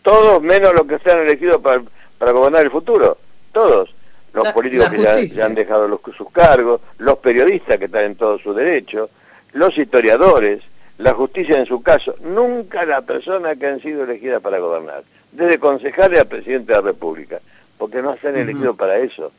Todos 0.03 0.43
menos 0.43 0.75
los 0.75 0.85
que 0.85 0.99
sean 0.99 1.21
elegidos 1.21 1.61
para, 1.61 1.81
para 2.19 2.33
gobernar 2.33 2.63
el 2.63 2.71
futuro, 2.73 3.19
todos. 3.53 3.95
Los 4.33 4.53
políticos 4.53 4.89
que 4.89 4.99
ya, 4.99 5.45
han 5.45 5.55
dejado 5.55 5.87
los, 5.87 6.01
sus 6.17 6.31
cargos, 6.33 6.81
los 6.99 7.19
periodistas 7.19 7.79
que 7.79 7.85
están 7.85 8.05
en 8.05 8.17
todo 8.17 8.39
su 8.39 8.53
derecho, 8.53 9.11
los 9.53 9.79
historiadores, 9.79 10.63
la 10.99 11.13
justicia 11.13 11.59
en 11.59 11.67
su 11.67 11.81
caso, 11.81 12.17
nunca 12.23 12.85
la 12.85 13.03
persona 13.03 13.55
que 13.55 13.67
han 13.69 13.81
sido 13.81 14.03
elegidas 14.03 14.41
para 14.41 14.59
gobernar, 14.59 15.05
desde 15.31 15.59
concejales 15.59 16.19
a 16.19 16.25
presidente 16.25 16.73
de 16.73 16.79
la 16.81 16.87
República, 16.87 17.41
porque 17.79 18.03
no 18.03 18.17
se 18.17 18.29
han 18.29 18.37
elegido 18.37 18.75
para 18.75 18.99
eso, 18.99 19.31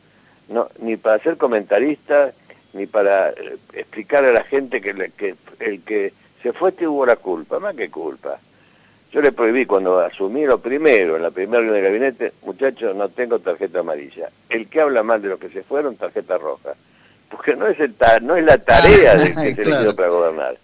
no, 0.48 0.70
ni 0.80 0.96
para 0.96 1.22
ser 1.22 1.38
comentaristas, 1.38 2.34
ni 2.74 2.88
para 2.88 3.30
eh, 3.30 3.58
explicarle 3.74 4.30
a 4.30 4.34
la 4.34 4.44
gente 4.44 4.82
que, 4.82 5.12
que 5.16 5.36
el 5.60 5.82
que 5.82 6.14
se 6.42 6.54
fue 6.54 6.74
tuvo 6.74 7.06
la 7.06 7.16
culpa, 7.16 7.60
más 7.60 7.76
que 7.76 7.90
culpa. 7.90 8.40
Yo 9.12 9.22
le 9.22 9.32
prohibí 9.32 9.66
cuando 9.66 10.00
asumí 10.00 10.46
lo 10.46 10.60
primero, 10.60 11.16
en 11.16 11.22
la 11.22 11.32
primera 11.32 11.60
reunión 11.60 11.76
del 11.76 11.84
gabinete, 11.84 12.34
muchachos, 12.44 12.96
no 12.96 13.10
tengo 13.10 13.40
tarjeta 13.40 13.80
amarilla. 13.80 14.30
El 14.50 14.68
que 14.68 14.82
habla 14.82 15.04
mal 15.04 15.22
de 15.22 15.30
los 15.30 15.40
que 15.40 15.50
se 15.50 15.64
fueron, 15.64 15.96
tarjeta 15.96 16.38
roja. 16.38 16.74
Porque 17.30 17.56
no 17.56 17.68
es, 17.68 17.80
el 17.80 17.96
no 18.24 18.36
es 18.36 18.44
la 18.44 18.58
tarea 18.58 19.12
ah, 19.12 19.16
de 19.16 19.34
que 19.56 19.56
se 19.56 19.62
elegido 19.70 19.96
para 19.96 20.10
gobernar. 20.10 20.58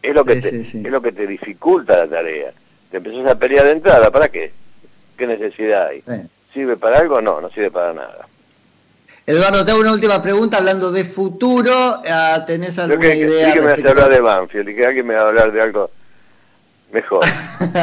Es 0.00 0.14
lo, 0.14 0.24
que 0.24 0.36
te, 0.36 0.60
es 0.60 0.74
lo 0.74 1.02
que 1.02 1.10
te 1.10 1.26
dificulta 1.26 1.98
la 1.98 2.06
tarea. 2.06 2.52
Te 2.90 2.98
empezás 2.98 3.26
a 3.26 3.38
pelear 3.38 3.66
de 3.66 3.72
entrada, 3.72 4.10
¿para 4.12 4.28
qué? 4.28 4.52
¿Qué 5.16 5.26
necesidad 5.26 5.88
hay? 5.88 6.04
¿Sirve 6.54 6.76
para 6.76 6.98
algo? 7.00 7.20
No, 7.20 7.40
no 7.40 7.50
sirve 7.50 7.72
para 7.72 7.92
nada. 7.92 8.28
Eduardo, 9.28 9.62
te 9.62 9.72
hago 9.72 9.82
una 9.82 9.92
última 9.92 10.22
pregunta 10.22 10.56
hablando 10.56 10.90
de 10.90 11.04
futuro. 11.04 11.70
Ah, 11.70 12.44
¿Tenés 12.46 12.78
alguna 12.78 13.14
idea? 13.14 13.52
que 13.52 13.60
me 13.60 13.66
vas 13.66 13.84
a 13.84 13.90
hablar 13.90 14.08
de 14.08 14.20
Banfield 14.22 14.70
y 14.70 14.74
que 14.74 14.86
alguien 14.86 15.06
me 15.06 15.16
va 15.16 15.20
a 15.20 15.28
hablar 15.28 15.52
de 15.52 15.60
algo 15.60 15.90
Mejor. 16.90 17.26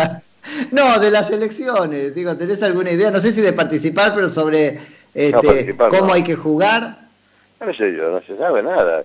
no, 0.71 0.99
de 0.99 1.12
las 1.12 1.29
elecciones. 1.29 2.15
Digo, 2.15 2.36
¿tenés 2.36 2.63
alguna 2.63 2.89
idea? 2.89 3.12
No 3.12 3.19
sé 3.19 3.31
si 3.31 3.41
de 3.41 3.53
participar, 3.53 4.15
pero 4.15 4.31
sobre 4.31 4.79
este, 5.13 5.75
cómo 5.91 6.13
hay 6.13 6.23
que 6.23 6.34
jugar. 6.34 6.97
No 7.63 7.71
sé 7.75 7.95
yo, 7.95 8.10
no 8.10 8.21
se 8.23 8.36
sabe 8.38 8.63
nada. 8.63 9.03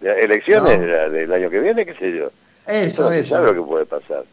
elecciones 0.00 0.80
del 0.80 1.32
año 1.32 1.50
que 1.50 1.60
viene, 1.60 1.86
qué 1.86 1.94
sé 1.94 2.16
yo. 2.16 2.32
Eso, 2.66 3.12
eso. 3.12 3.36
sabe 3.36 3.46
lo 3.46 3.54
que 3.54 3.62
puede 3.62 3.86
pasar. 3.86 4.24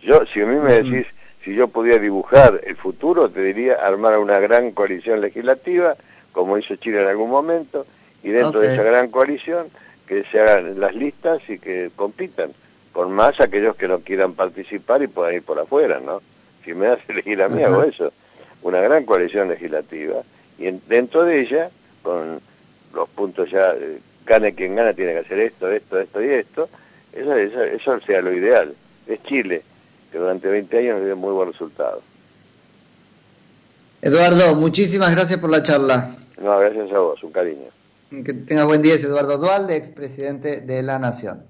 Yo, 0.00 0.24
si 0.32 0.40
a 0.40 0.46
mí 0.46 0.56
me 0.56 0.82
decís, 0.82 1.06
si 1.44 1.54
yo 1.54 1.68
pudiera 1.68 1.98
dibujar 1.98 2.58
el 2.64 2.76
futuro, 2.76 3.28
te 3.28 3.42
diría 3.42 3.74
armar 3.86 4.18
una 4.18 4.40
gran 4.40 4.70
coalición 4.70 5.20
legislativa, 5.20 5.94
como 6.32 6.58
hizo 6.58 6.76
Chile 6.76 7.02
en 7.02 7.08
algún 7.08 7.30
momento, 7.30 7.86
y 8.22 8.30
dentro 8.30 8.60
de 8.60 8.72
esa 8.72 8.82
gran 8.82 9.08
coalición 9.08 9.68
que 10.06 10.24
se 10.24 10.40
hagan 10.40 10.80
las 10.80 10.94
listas 10.94 11.40
y 11.48 11.58
que 11.58 11.90
compitan 11.94 12.50
con 12.92 13.12
más 13.12 13.40
aquellos 13.40 13.76
que 13.76 13.88
no 13.88 14.00
quieran 14.00 14.34
participar 14.34 15.02
y 15.02 15.06
puedan 15.06 15.34
ir 15.34 15.42
por 15.42 15.58
afuera, 15.58 16.00
¿no? 16.00 16.20
Si 16.64 16.74
me 16.74 16.86
das 16.86 16.98
elegir 17.08 17.42
a 17.42 17.48
mí, 17.48 17.62
hago 17.62 17.82
eso. 17.82 18.12
Una 18.62 18.80
gran 18.80 19.04
coalición 19.04 19.48
legislativa 19.48 20.22
y 20.58 20.70
dentro 20.86 21.24
de 21.24 21.40
ella, 21.40 21.70
con 22.02 22.40
los 22.94 23.08
puntos 23.08 23.50
ya, 23.50 23.72
eh, 23.72 23.98
gane 24.24 24.54
quien 24.54 24.76
gana, 24.76 24.92
tiene 24.92 25.12
que 25.12 25.18
hacer 25.20 25.38
esto, 25.40 25.70
esto, 25.70 25.98
esto 25.98 26.22
y 26.22 26.28
esto, 26.28 26.68
eso, 27.12 27.36
eso, 27.36 27.62
eso 27.62 28.00
sea 28.06 28.20
lo 28.22 28.32
ideal. 28.32 28.74
Es 29.06 29.22
Chile, 29.24 29.62
que 30.12 30.18
durante 30.18 30.48
20 30.48 30.78
años 30.78 30.96
nos 30.96 31.06
dio 31.06 31.16
muy 31.16 31.32
buen 31.32 31.50
resultado. 31.50 32.02
Eduardo, 34.02 34.54
muchísimas 34.56 35.14
gracias 35.14 35.40
por 35.40 35.50
la 35.50 35.62
charla. 35.62 36.16
No, 36.42 36.58
gracias 36.58 36.90
a 36.92 36.98
vos, 36.98 37.22
un 37.22 37.30
cariño. 37.30 37.68
Que 38.10 38.32
tengas 38.32 38.66
buen 38.66 38.82
día, 38.82 38.94
Eduardo 38.94 39.38
Dualde, 39.38 39.76
expresidente 39.76 40.60
de 40.60 40.82
la 40.82 40.98
Nación. 40.98 41.46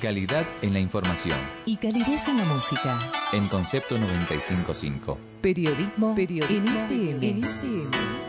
Calidad 0.00 0.46
en 0.62 0.72
la 0.72 0.80
información. 0.80 1.38
Y 1.66 1.76
calidez 1.76 2.28
en 2.28 2.38
la 2.38 2.44
música. 2.44 2.98
En 3.32 3.48
Concepto 3.48 3.98
955. 3.98 5.18
Periodismo, 5.40 6.14
Periodismo 6.14 6.80
en 6.90 7.44
FM. 7.44 8.19